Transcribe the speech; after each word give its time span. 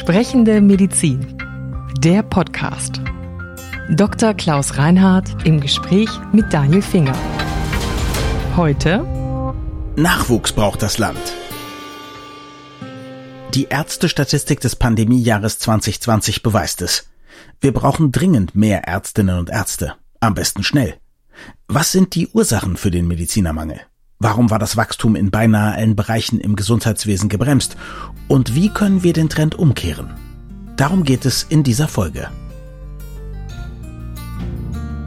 Sprechende 0.00 0.62
Medizin. 0.62 1.36
Der 1.98 2.22
Podcast. 2.22 3.02
Dr. 3.90 4.32
Klaus 4.32 4.78
Reinhardt 4.78 5.46
im 5.46 5.60
Gespräch 5.60 6.08
mit 6.32 6.50
Daniel 6.54 6.80
Finger. 6.80 7.14
Heute 8.56 9.04
Nachwuchs 9.96 10.52
braucht 10.52 10.80
das 10.80 10.96
Land. 10.96 11.20
Die 13.52 13.64
Ärztestatistik 13.64 14.60
des 14.60 14.74
Pandemiejahres 14.74 15.58
2020 15.58 16.42
beweist 16.42 16.80
es. 16.80 17.10
Wir 17.60 17.74
brauchen 17.74 18.10
dringend 18.10 18.54
mehr 18.54 18.84
Ärztinnen 18.84 19.38
und 19.38 19.50
Ärzte. 19.50 19.96
Am 20.18 20.32
besten 20.32 20.64
schnell. 20.64 20.94
Was 21.68 21.92
sind 21.92 22.14
die 22.14 22.28
Ursachen 22.28 22.78
für 22.78 22.90
den 22.90 23.06
Medizinermangel? 23.06 23.82
Warum 24.22 24.50
war 24.50 24.58
das 24.58 24.76
Wachstum 24.76 25.16
in 25.16 25.30
beinahe 25.30 25.74
allen 25.74 25.96
Bereichen 25.96 26.40
im 26.40 26.54
Gesundheitswesen 26.54 27.30
gebremst? 27.30 27.78
Und 28.28 28.54
wie 28.54 28.68
können 28.68 29.02
wir 29.02 29.14
den 29.14 29.30
Trend 29.30 29.58
umkehren? 29.58 30.10
Darum 30.76 31.04
geht 31.04 31.24
es 31.24 31.42
in 31.42 31.62
dieser 31.62 31.88
Folge. 31.88 32.28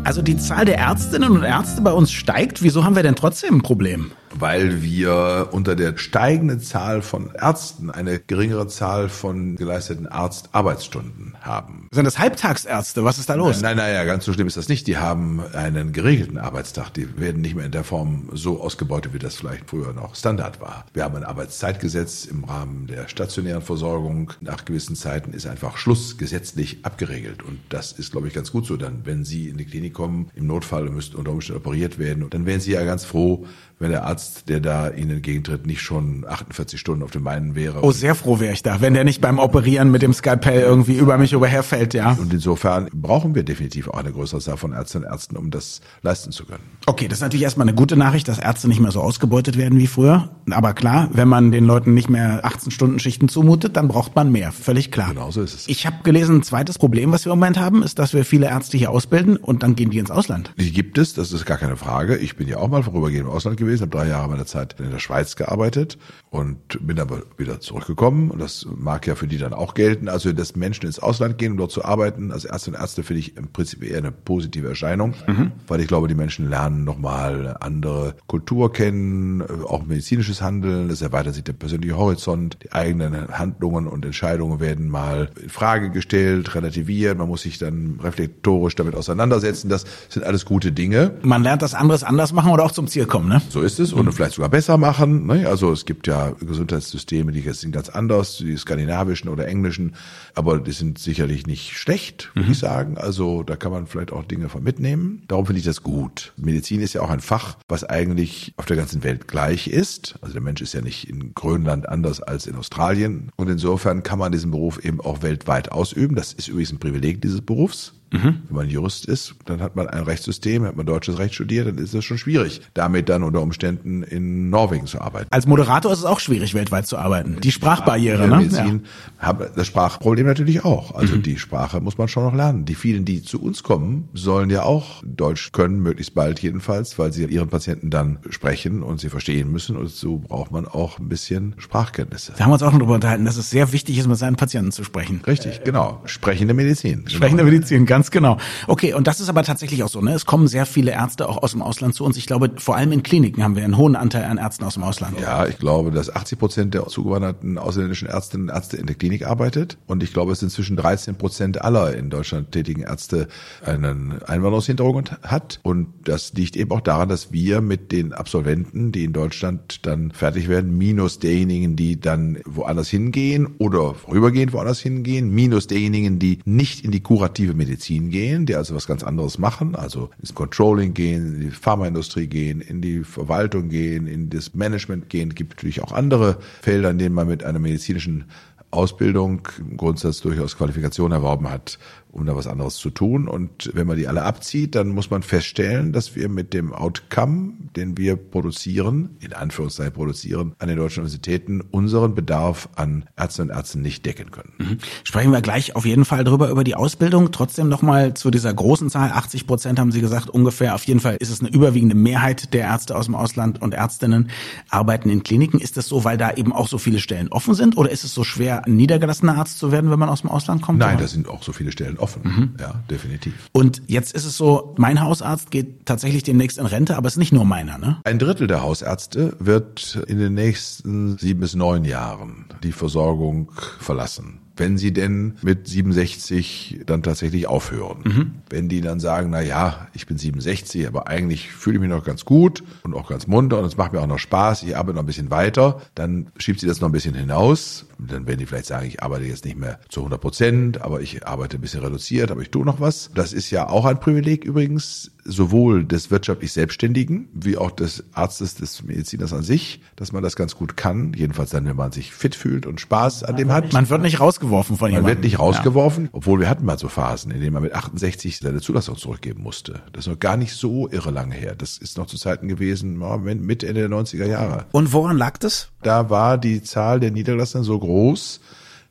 Also 0.04 0.24
die 0.24 0.36
Zahl 0.38 0.66
der 0.66 0.80
Ärztinnen 0.80 1.30
und 1.30 1.44
Ärzte 1.44 1.82
bei 1.82 1.92
uns 1.92 2.12
steigt. 2.12 2.64
Wieso 2.64 2.84
haben 2.84 2.96
wir 2.96 3.04
denn 3.04 3.16
trotzdem 3.16 3.58
ein 3.58 3.62
Problem? 3.62 4.12
Weil 4.34 4.82
wir 4.82 5.50
unter 5.52 5.76
der 5.76 5.98
steigenden 5.98 6.60
Zahl 6.60 7.02
von 7.02 7.32
Ärzten 7.34 7.90
eine 7.90 8.20
geringere 8.20 8.68
Zahl 8.68 9.10
von 9.10 9.56
geleisteten 9.56 10.08
Arztarbeitsstunden 10.08 11.36
haben. 11.42 11.88
Sind 11.92 12.06
das 12.06 12.20
Halbtagsärzte? 12.20 13.04
Was 13.04 13.18
ist 13.18 13.30
da 13.30 13.36
los? 13.36 13.62
Nein, 13.62 13.78
nein, 13.78 13.94
naja, 13.94 14.06
ganz 14.06 14.26
so 14.26 14.34
schlimm 14.34 14.48
ist 14.48 14.58
das 14.58 14.70
nicht. 14.70 14.88
Die 14.88 14.98
haben 14.98 15.42
einen 15.54 15.94
geregelten 15.94 16.38
Arbeitstag. 16.38 16.94
Die 16.94 17.20
werden 17.20 17.42
nicht 17.42 17.56
mehr 17.56 17.66
in 17.66 17.72
der 17.72 17.84
Form 17.84 18.30
so 18.34 18.62
ausgebeutet, 18.62 19.14
wie 19.14 19.20
das 19.20 19.36
vielleicht 19.36 19.70
früher 19.70 19.94
noch 19.94 20.16
Standard 20.16 20.62
war. 20.62 20.86
Wir 20.94 21.04
haben 21.04 21.16
ein 21.16 21.24
Arbeitszeitgesetz 21.24 22.26
im 22.26 22.44
Rahmen 22.46 22.88
der 22.88 23.08
stationären 23.08 23.62
Versorgung. 23.62 24.34
Nach 24.42 24.66
gewissen 24.66 24.96
Zeiten 24.96 25.34
ist 25.34 25.46
einfach 25.46 25.78
Schluss 25.78 26.18
gesetzlich 26.18 26.84
abgeregelt. 26.84 27.44
Und 27.44 27.60
das 27.70 27.92
ist, 27.92 28.12
glaube 28.12 28.28
ich, 28.28 28.34
ganz 28.34 28.52
gut 28.52 28.66
so. 28.66 28.78
Dann, 28.78 29.02
wenn 29.06 29.26
Sie 29.26 29.50
in 29.50 29.58
die 29.58 29.66
Klinik 29.66 29.94
kommen, 29.94 30.30
im 30.36 30.48
Notfall 30.48 30.90
müssten 30.90 31.18
unter 31.18 31.32
Umständen 31.32 31.62
operiert 31.62 32.00
werden, 32.00 32.28
dann 32.30 32.46
wären 32.46 32.62
Sie 32.62 32.72
ja 32.72 32.84
ganz 32.84 33.06
froh, 33.06 33.46
wenn 33.80 33.92
der 33.92 34.06
Arzt, 34.06 34.23
der 34.48 34.60
da 34.60 34.90
Ihnen 34.90 35.12
entgegentritt, 35.12 35.66
nicht 35.66 35.82
schon 35.82 36.26
48 36.28 36.80
Stunden 36.80 37.04
auf 37.04 37.12
den 37.12 37.24
Beinen 37.24 37.56
wäre. 37.56 37.84
Oh, 37.84 37.92
sehr 37.92 38.16
froh 38.16 38.40
wäre 38.40 38.54
ich 38.54 38.64
da, 38.64 38.82
wenn 38.82 38.94
der 38.94 39.04
nicht 39.04 39.22
beim 39.22 39.40
Operieren 39.40 39.92
mit 39.92 40.02
dem 40.02 40.14
Skalpell 40.14 40.62
irgendwie 40.62 40.96
über 40.96 41.18
mich 41.18 41.34
überherfällt, 41.34 41.94
ja. 41.94 42.14
Und 42.20 42.34
insofern 42.34 42.90
brauchen 42.94 43.36
wir 43.36 43.44
definitiv 43.44 43.88
auch 43.88 43.98
eine 43.98 44.12
größere 44.12 44.40
Zahl 44.42 44.58
von 44.58 44.74
Ärztinnen 44.74 45.06
und 45.06 45.12
Ärzten, 45.12 45.38
um 45.38 45.52
das 45.52 45.82
leisten 46.02 46.32
zu 46.32 46.46
können. 46.46 46.64
Okay, 46.86 47.08
das 47.08 47.20
ist 47.20 47.22
natürlich 47.22 47.44
erstmal 47.44 47.68
eine 47.68 47.76
gute 47.76 47.96
Nachricht, 47.96 48.28
dass 48.28 48.40
Ärzte 48.40 48.68
nicht 48.68 48.80
mehr 48.80 48.92
so 48.92 49.02
ausgebeutet 49.02 49.58
werden 49.58 49.78
wie 49.80 49.88
früher. 49.88 50.30
Aber 50.52 50.74
klar, 50.74 51.10
wenn 51.14 51.28
man 51.28 51.52
den 51.52 51.66
Leuten 51.66 51.94
nicht 51.94 52.10
mehr 52.10 52.46
18-Stunden-Schichten 52.46 53.30
zumutet, 53.30 53.76
dann 53.78 53.88
braucht 53.88 54.16
man 54.16 54.32
mehr. 54.32 54.52
Völlig 54.52 54.92
klar. 54.92 55.10
Genau 55.10 55.32
so 55.32 55.42
ist 55.42 55.54
es. 55.54 55.68
Ich 55.68 55.86
habe 55.86 55.98
gelesen, 56.04 56.38
ein 56.38 56.44
zweites 56.44 56.78
Problem, 56.78 57.12
was 57.12 57.26
wir 57.26 57.32
im 57.32 57.40
Moment 57.40 57.60
haben, 57.60 57.84
ist, 57.84 58.00
dass 58.00 58.14
wir 58.14 58.26
viele 58.26 58.48
Ärzte 58.48 58.78
hier 58.78 58.92
ausbilden 58.92 59.38
und 59.38 59.64
dann 59.64 59.76
gehen 59.76 59.90
die 59.90 60.00
ins 60.00 60.12
Ausland. 60.12 60.54
Die 60.58 60.72
gibt 60.72 60.98
es, 60.98 61.14
das 61.14 61.32
ist 61.32 61.46
gar 61.46 61.58
keine 61.58 61.78
Frage. 61.78 62.18
Ich 62.18 62.36
bin 62.36 62.48
ja 62.48 62.58
auch 62.58 62.68
mal 62.68 62.84
vorübergehend 62.84 63.28
im 63.28 63.32
Ausland 63.32 63.58
gewesen, 63.58 63.84
habe 63.84 63.98
drei 63.98 64.08
Jahre 64.08 64.13
meiner 64.28 64.46
Zeit 64.46 64.80
in 64.80 64.92
der 64.92 65.00
Schweiz 65.00 65.36
gearbeitet 65.36 65.98
und 66.30 66.58
bin 66.86 67.00
aber 67.00 67.24
wieder 67.38 67.60
zurückgekommen. 67.60 68.32
Und 68.32 68.40
das 68.40 68.66
mag 68.76 69.06
ja 69.08 69.16
für 69.16 69.28
die 69.28 69.38
dann 69.38 69.54
auch 69.54 69.74
gelten. 69.74 70.10
Also, 70.10 70.32
dass 70.34 70.56
Menschen 70.56 70.86
ins 70.86 71.00
Ausland 71.00 71.38
gehen, 71.38 71.54
um 71.54 71.58
dort 71.58 71.72
zu 71.72 71.86
arbeiten, 71.86 72.32
als 72.32 72.46
Ärzte 72.46 72.72
und 72.72 72.78
Ärzte 72.78 73.04
finde 73.04 73.20
ich 73.20 73.38
im 73.38 73.50
Prinzip 73.50 73.84
eher 73.84 73.98
eine 73.98 74.12
positive 74.12 74.68
Erscheinung, 74.68 75.14
mhm. 75.28 75.52
weil 75.68 75.80
ich 75.82 75.88
glaube, 75.88 76.08
die 76.08 76.16
Menschen 76.16 76.50
lernen 76.50 76.84
nochmal 76.84 77.58
andere 77.60 78.16
Kultur 78.28 78.72
kennen, 78.72 79.42
auch 79.42 79.86
medizinisches 79.86 80.42
Handeln, 80.42 80.90
es 80.90 81.02
erweitert 81.02 81.36
sich 81.36 81.44
der 81.44 81.54
persönliche 81.54 81.98
Horizont, 81.98 82.58
die 82.64 82.72
eigenen 82.72 83.28
Handlungen 83.30 83.88
und 83.88 84.06
Entscheidungen 84.06 84.60
werden 84.60 84.90
mal 84.90 85.30
in 85.42 85.50
Frage 85.50 85.92
gestellt, 85.92 86.56
relativiert, 86.56 87.18
man 87.18 87.28
muss 87.28 87.44
sich 87.44 87.58
dann 87.58 88.00
reflektorisch 88.02 88.76
damit 88.76 88.96
auseinandersetzen. 88.96 89.70
Das 89.70 89.86
sind 90.10 90.26
alles 90.26 90.46
gute 90.46 90.72
Dinge. 90.72 91.14
Man 91.22 91.44
lernt 91.44 91.62
das 91.62 91.74
anderes 91.74 92.04
anders 92.04 92.34
machen 92.34 92.52
oder 92.52 92.64
auch 92.64 92.72
zum 92.72 92.88
Ziel 92.88 93.06
kommen, 93.06 93.30
ne? 93.30 93.42
So 93.50 93.62
ist 93.62 93.80
es. 93.80 93.94
Und 93.94 94.03
mhm. 94.06 94.16
vielleicht 94.16 94.36
sogar 94.36 94.50
besser 94.50 94.78
machen. 94.78 95.28
Ne? 95.28 95.48
Also 95.48 95.72
es 95.72 95.86
gibt 95.86 96.08
ja 96.08 96.32
Gesundheitssysteme, 96.32 97.32
die 97.32 97.42
sind 97.54 97.72
ganz 97.72 97.90
anders, 97.90 98.38
die 98.38 98.58
skandinavischen 98.58 99.30
oder 99.30 99.48
englischen, 99.48 99.96
aber 100.36 100.60
die 100.60 100.72
sind 100.72 101.00
sicherlich 101.00 101.48
nicht 101.48 101.78
schlecht, 101.78 102.32
würde 102.34 102.48
mhm. 102.48 102.52
ich 102.52 102.60
sagen. 102.60 102.98
Also 102.98 103.44
da 103.44 103.56
kann 103.56 103.72
man 103.72 103.88
vielleicht 103.88 104.12
auch 104.12 104.24
Dinge 104.24 104.50
von 104.50 104.64
mitnehmen. 104.64 105.24
Darum 105.28 105.46
finde 105.46 105.60
ich 105.60 105.66
das 105.66 105.84
gut. 105.84 106.34
Medizin 106.38 106.82
ist 106.82 106.94
ja 106.94 107.02
auch 107.02 107.10
ein 107.10 107.20
Fach, 107.20 107.58
was 107.68 107.84
eigentlich 107.84 108.54
auf 108.58 108.66
der 108.66 108.78
ganzen 108.78 109.04
Welt 109.04 109.28
gleich 109.28 109.68
ist. 109.68 110.16
Also 110.22 110.34
der 110.34 110.42
Mensch 110.42 110.62
ist 110.62 110.74
ja 110.74 110.82
nicht 110.82 111.10
in 111.10 111.34
Grönland 111.34 111.88
anders 111.90 112.22
als 112.22 112.48
in 112.48 112.56
Australien. 112.56 113.32
Und 113.36 113.50
insofern 113.50 114.04
kann 114.04 114.20
man 114.20 114.32
diesen 114.32 114.52
Beruf 114.52 114.84
eben 114.84 115.02
auch 115.02 115.22
weltweit 115.22 115.72
ausüben. 115.72 116.16
Das 116.16 116.34
ist 116.34 116.48
übrigens 116.48 116.72
ein 116.72 116.80
Privileg 116.80 117.22
dieses 117.22 117.42
Berufs. 117.42 117.94
Mhm. 118.14 118.44
Wenn 118.48 118.56
man 118.56 118.70
Jurist 118.70 119.06
ist, 119.06 119.36
dann 119.46 119.62
hat 119.62 119.76
man 119.76 119.88
ein 119.88 120.04
Rechtssystem, 120.04 120.64
hat 120.66 120.76
man 120.76 120.86
deutsches 120.86 121.18
Recht 121.18 121.34
studiert, 121.34 121.68
dann 121.68 121.78
ist 121.78 121.94
es 121.94 122.06
schon 122.06 122.18
schwierig, 122.18 122.62
damit 122.74 123.10
dann 123.10 123.24
unter 123.24 123.42
Umständen 123.42 124.04
in 124.04 124.50
Norwegen 124.50 124.86
zu 124.86 125.02
arbeiten. 125.02 125.28
Als 125.32 125.48
Moderator 125.48 125.92
ist 125.92 126.00
es 126.00 126.06
auch 126.06 126.20
schwierig, 126.20 126.54
weltweit 126.54 126.88
zu 126.88 126.98
arbeiten. 126.98 127.38
Die 127.42 127.52
Sprachbarriere, 127.52 128.28
ne? 128.28 128.38
Medizin 128.38 128.84
ja. 129.20 129.28
haben 129.28 129.46
das 129.56 129.68
Sprachproblem 129.68 130.28
natürlich 130.28 130.64
auch. 130.64 130.94
Also 130.96 131.16
mhm. 131.16 131.24
die 131.24 131.38
Sprache 131.38 131.82
muss 131.82 131.98
man 131.98 132.08
schon 132.08 132.24
noch 132.24 132.36
lernen. 132.36 132.66
Die 132.66 132.76
vielen, 132.76 133.06
die 133.06 133.24
zu 133.24 133.42
uns 133.42 133.64
kommen, 133.64 134.10
sollen 134.14 134.50
ja 134.50 134.64
auch 134.64 135.02
Deutsch 135.06 135.52
können, 135.52 135.82
möglichst 135.82 136.14
bald 136.14 136.40
jedenfalls, 136.40 137.00
weil 137.00 137.12
sie 137.12 137.26
ihren 137.26 137.50
Patienten 137.50 137.90
dann 137.90 138.20
sprechen 138.30 138.84
und 138.84 139.00
sie 139.00 139.10
verstehen 139.10 139.52
müssen. 139.52 139.76
Und 139.76 139.90
so 139.90 140.18
braucht 140.18 140.52
man 140.52 140.68
auch 140.68 141.00
ein 141.00 141.10
bisschen 141.10 141.56
Sprachkenntnisse. 141.58 142.34
Da 142.38 142.44
haben 142.44 142.52
wir 142.52 142.54
uns 142.54 142.64
auch 142.64 142.72
noch 142.72 142.80
darüber 142.80 142.96
unterhalten, 142.96 143.26
dass 143.26 143.38
es 143.38 143.50
sehr 143.50 143.72
wichtig 143.74 143.98
ist, 143.98 144.08
mit 144.08 144.18
seinen 144.18 144.36
Patienten 144.36 144.72
zu 144.72 144.84
sprechen. 144.84 145.22
Richtig, 145.26 145.64
genau. 145.64 146.02
Sprechende 146.06 146.54
Medizin. 146.54 147.06
Sprechende 147.08 147.44
genau. 147.44 147.56
Medizin, 147.56 147.86
ganz 147.86 148.03
Ganz 148.04 148.12
genau. 148.12 148.36
Okay, 148.68 148.94
und 148.94 149.08
das 149.08 149.22
ist 149.22 149.30
aber 149.30 149.44
tatsächlich 149.44 149.82
auch 149.82 149.88
so. 149.88 150.02
Ne? 150.02 150.12
Es 150.12 150.26
kommen 150.26 150.50
sehr 150.50 150.66
viele 150.66 150.92
Ärzte 150.92 151.30
auch 151.30 151.42
aus 151.42 151.52
dem 151.52 151.62
Ausland 151.62 151.96
zu 151.96 152.04
uns. 152.04 152.18
Ich 152.18 152.28
glaube, 152.28 152.52
vor 152.58 152.76
allem 152.76 152.92
in 152.92 153.02
Kliniken 153.02 153.42
haben 153.42 153.56
wir 153.56 153.64
einen 153.64 153.78
hohen 153.78 153.96
Anteil 153.96 154.26
an 154.26 154.38
Ärzten 154.38 154.66
aus 154.66 154.74
dem 154.74 154.84
Ausland. 154.84 155.22
Ja, 155.22 155.48
ich 155.48 155.58
glaube, 155.58 155.92
dass 155.92 156.14
80 156.14 156.38
Prozent 156.38 156.74
der 156.74 156.86
zugewanderten 156.88 157.58
ausländischen 157.58 158.10
Ärztinnen 158.10 158.50
und 158.50 158.54
Ärzte 158.54 158.76
in 158.76 158.88
der 158.88 158.98
Klinik 158.98 159.26
arbeitet. 159.26 159.78
Und 159.88 160.04
ich 160.04 160.12
glaube, 160.12 160.34
es 160.34 160.42
sind 160.42 160.52
zwischen 160.52 160.76
13 160.76 161.16
Prozent 161.16 161.62
aller 161.62 161.96
in 161.96 162.10
Deutschland 162.10 162.52
tätigen 162.52 162.82
Ärzte 162.82 163.30
einen 163.66 164.22
Einwanderungshintergrund 164.22 165.22
hat. 165.22 165.62
Und 165.64 165.88
das 166.04 166.34
liegt 166.34 166.58
eben 166.58 166.72
auch 166.72 166.82
daran, 166.82 167.08
dass 167.08 167.32
wir 167.32 167.62
mit 167.62 167.94
den 167.94 168.12
Absolventen, 168.12 168.92
die 168.92 169.06
in 169.06 169.14
Deutschland 169.14 169.86
dann 169.86 170.12
fertig 170.12 170.50
werden, 170.50 170.78
minus 170.78 171.20
derjenigen, 171.20 171.78
die 171.78 172.02
dann 172.02 172.40
woanders 172.44 172.90
hingehen 172.90 173.48
oder 173.60 173.94
vorübergehend 173.94 174.52
woanders 174.52 174.82
hingehen, 174.82 175.34
minus 175.34 175.68
derjenigen, 175.68 176.20
die 176.20 176.40
nicht 176.44 176.84
in 176.84 176.92
die 176.92 177.00
kurative 177.00 177.54
Medizin 177.54 177.93
Medizin 177.94 178.10
gehen, 178.10 178.46
die 178.46 178.56
also 178.56 178.76
was 178.76 178.88
ganz 178.88 179.04
anderes 179.04 179.38
machen, 179.38 179.76
also 179.76 180.10
ins 180.20 180.34
Controlling 180.34 180.94
gehen, 180.94 181.36
in 181.36 181.40
die 181.42 181.52
Pharmaindustrie 181.52 182.28
gehen, 182.28 182.62
in 182.62 182.82
die 182.82 183.04
Verwaltung 183.04 183.70
gehen, 183.70 184.08
in 184.08 184.30
das 184.30 184.54
Management 184.54 185.10
gehen. 185.10 185.30
Es 185.30 185.36
gibt 185.36 185.52
natürlich 185.52 185.82
auch 185.82 185.92
andere 185.92 186.38
Felder, 186.62 186.92
in 186.92 186.98
denen 186.98 187.16
man 187.16 187.28
mit 187.28 187.44
einer 187.44 187.60
medizinischen 187.60 188.26
Ausbildung 188.74 189.48
im 189.60 189.78
Grundsatz 189.78 190.22
durchaus 190.22 190.58
Qualifikation 190.58 191.12
erworben 191.12 191.50
hat, 191.50 191.80
um 192.12 192.26
da 192.26 192.36
was 192.36 192.48
anderes 192.48 192.76
zu 192.76 192.90
tun. 192.90 193.28
Und 193.28 193.72
wenn 193.74 193.88
man 193.88 193.98
die 193.98 194.08
alle 194.08 194.24
abzieht, 194.24 194.76
dann 194.76 194.90
muss 194.90 195.10
man 195.10 195.24
feststellen, 195.24 195.94
dass 195.94 196.16
wir 196.16 196.30
mit 196.30 196.54
dem 196.54 196.74
Outcome, 196.74 197.54
den 197.76 197.98
wir 197.98 198.16
produzieren, 198.16 199.18
in 199.20 199.34
Anführungszeichen 199.34 199.94
produzieren, 199.94 200.54
an 200.60 200.68
den 200.68 200.78
deutschen 200.78 201.02
Universitäten 201.02 201.62
unseren 201.62 202.14
Bedarf 202.14 202.70
an 202.76 203.06
Ärztinnen 203.16 203.50
und 203.50 203.58
Ärzten 203.58 203.82
nicht 203.82 204.06
decken 204.06 204.32
können. 204.32 204.54
Mhm. 204.58 204.78
Sprechen 205.04 205.32
wir 205.32 205.42
gleich 205.42 205.76
auf 205.76 205.86
jeden 205.86 206.06
Fall 206.06 206.24
drüber, 206.24 206.50
über 206.50 206.64
die 206.64 206.76
Ausbildung. 206.76 207.32
Trotzdem 207.32 207.68
nochmal 207.70 208.14
zu 208.14 208.30
dieser 208.32 208.54
großen 208.54 208.90
Zahl, 208.90 209.12
80 209.12 209.48
Prozent 209.48 209.80
haben 209.80 209.92
Sie 209.92 210.02
gesagt, 210.02 210.30
ungefähr. 210.30 210.76
Auf 210.76 210.86
jeden 210.86 211.00
Fall 211.00 211.18
ist 211.20 211.30
es 211.30 211.40
eine 211.40 211.50
überwiegende 211.50 211.96
Mehrheit 211.96 212.54
der 212.54 212.66
Ärzte 212.66 212.96
aus 212.96 213.06
dem 213.06 213.16
Ausland 213.16 213.62
und 213.62 213.74
Ärztinnen 213.74 214.30
arbeiten 214.70 215.10
in 215.10 215.24
Kliniken. 215.24 215.60
Ist 215.60 215.78
das 215.78 215.88
so, 215.88 216.04
weil 216.04 216.18
da 216.18 216.34
eben 216.34 216.54
auch 216.54 216.68
so 216.68 216.78
viele 216.78 217.00
Stellen 217.00 217.30
offen 217.30 217.54
sind? 217.54 217.78
Oder 217.78 217.90
ist 217.90 218.04
es 218.04 218.14
so 218.14 218.24
schwer, 218.24 218.63
niedergelassener 218.66 219.38
Arzt 219.38 219.60
zu 219.60 219.72
werden, 219.72 219.92
wenn 219.92 220.00
man 220.00 220.10
aus 220.10 220.22
dem 220.22 220.30
Ausland 220.30 220.62
kommt? 220.62 220.80
Nein, 220.80 220.98
da 220.98 221.08
sind 221.08 221.28
auch 221.28 221.44
so 221.44 221.52
viele 221.54 221.72
Stellen 221.72 221.98
offen. 221.98 222.22
Mhm. 222.24 222.56
Ja, 222.60 222.76
definitiv. 222.90 223.34
Und 223.52 223.82
jetzt 223.88 224.14
ist 224.14 224.26
es 224.26 224.38
so, 224.38 224.74
mein 224.78 225.02
Hausarzt 225.02 225.52
geht 225.52 225.86
tatsächlich 225.86 226.24
demnächst 226.24 226.58
in 226.58 226.66
Rente, 226.66 226.98
aber 226.98 227.08
es 227.08 227.14
ist 227.14 227.20
nicht 227.20 227.34
nur 227.34 227.46
meiner, 227.46 227.78
ne? 227.78 227.98
Ein 228.04 228.20
Drittel 228.20 228.48
der 228.48 228.62
Hausärzte 228.62 229.36
wird 229.40 230.04
in 230.08 230.20
den 230.20 230.34
nächsten 230.34 231.18
sieben 231.18 231.42
bis 231.42 231.56
neun 231.56 231.86
Jahren 231.86 232.46
die 232.64 232.72
Versorgung 232.72 233.52
verlassen 233.80 234.40
wenn 234.56 234.78
sie 234.78 234.94
denn 234.94 235.38
mit 235.42 235.68
67 235.68 236.82
dann 236.86 237.04
tatsächlich 237.04 237.48
aufhören. 237.48 238.00
Mhm. 238.04 238.32
Wenn 238.50 238.70
die 238.70 238.82
dann 238.82 239.00
sagen, 239.00 239.30
na 239.32 239.42
ja, 239.42 239.88
ich 239.94 240.06
bin 240.06 240.18
67, 240.18 240.88
aber 240.88 241.08
eigentlich 241.08 241.52
fühle 241.52 241.76
ich 241.76 241.82
mich 241.82 241.90
noch 241.90 242.04
ganz 242.04 242.26
gut 242.26 242.64
und 242.84 242.94
auch 242.94 243.10
ganz 243.10 243.28
munter 243.28 243.60
und 243.60 243.66
es 243.66 243.78
macht 243.78 243.94
mir 243.94 244.02
auch 244.02 244.08
noch 244.08 244.20
Spaß, 244.20 244.64
ich 244.64 244.78
arbeite 244.78 244.96
noch 244.96 245.04
ein 245.04 245.08
bisschen 245.08 245.32
weiter, 245.32 245.82
dann 245.96 246.28
schiebt 246.38 246.60
sie 246.60 246.68
das 246.68 246.82
noch 246.82 246.90
ein 246.90 246.94
bisschen 246.94 247.16
hinaus. 247.16 247.86
Dann 247.98 248.28
werden 248.28 248.40
die 248.40 248.46
vielleicht 248.46 248.66
sagen, 248.66 248.88
ich 248.88 249.02
arbeite 249.02 249.26
jetzt 249.26 249.46
nicht 249.46 249.58
mehr 249.58 249.80
zu 249.90 250.02
100 250.02 250.20
Prozent, 250.20 250.82
aber 250.82 251.02
ich 251.02 251.26
arbeite 251.26 251.58
ein 251.58 251.62
bisschen 251.62 251.82
reduziert, 251.82 252.32
aber 252.32 252.42
ich 252.42 252.50
tue 252.50 252.66
noch 252.66 252.80
was. 252.80 253.12
Das 253.16 253.34
ist 253.34 253.50
ja 253.50 253.70
auch 253.70 253.86
ein 253.86 254.00
Privileg 254.00 254.44
übrigens, 254.44 255.12
sowohl 255.26 255.86
des 255.86 256.12
wirtschaftlich 256.12 256.52
Selbstständigen 256.52 257.30
wie 257.34 257.58
auch 257.58 257.72
des 257.72 258.04
Arztes, 258.14 258.56
des 258.56 258.84
Mediziners 258.84 259.34
an 259.34 259.44
sich, 259.44 259.82
dass 259.96 260.12
man 260.12 260.24
das 260.24 260.36
ganz 260.36 260.56
gut 260.56 260.78
kann. 260.78 261.14
Jedenfalls 261.16 261.52
dann, 261.52 261.66
wenn 261.66 261.76
man 261.76 261.92
sich 261.92 262.14
fit 262.14 262.36
fühlt 262.36 262.66
und 262.66 262.82
Spaß 262.82 263.24
an 263.24 263.38
dem 263.38 263.52
hat. 263.52 263.74
Man 263.74 263.90
wird 263.90 264.02
nicht 264.02 264.20
rausgeworfen 264.20 264.78
von 264.78 264.90
jemandem. 264.90 265.04
Man 265.04 265.16
wird 265.16 265.24
nicht 265.24 265.40
rausgeworfen, 265.40 266.06
ja. 266.06 266.10
obwohl 266.14 266.40
wir 266.40 266.50
hatten 266.50 266.66
mal 266.66 266.78
so 266.78 266.88
Phasen, 266.88 267.32
in 267.32 267.40
denen 267.40 267.54
man 267.54 267.64
mit 267.64 267.74
68 267.74 268.40
seine 268.40 268.62
Zulassung 268.62 268.98
zurückgeben 268.98 269.42
musste. 269.42 269.82
Das 269.94 270.06
ist 270.06 270.12
noch 270.12 270.20
gar 270.20 270.38
nicht 270.38 270.54
so 270.54 270.90
irre 270.90 271.12
lange 271.12 271.36
her. 271.36 271.56
Das 271.56 271.78
ist 271.78 271.98
noch 271.98 272.08
zu 272.08 272.18
Zeiten 272.18 272.48
gewesen, 272.48 272.98
Mitte, 273.24 273.68
Ende 273.68 273.88
der 273.88 273.90
90er 273.90 274.26
Jahre. 274.26 274.66
Und 274.72 274.94
woran 274.94 275.18
lag 275.18 275.38
das? 275.38 275.70
Da 275.82 276.10
war 276.10 276.38
die 276.38 276.64
Zahl 276.64 277.00
der 277.00 277.12
Niedergelassenen 277.12 277.64
so 277.64 277.78
groß, 277.80 278.40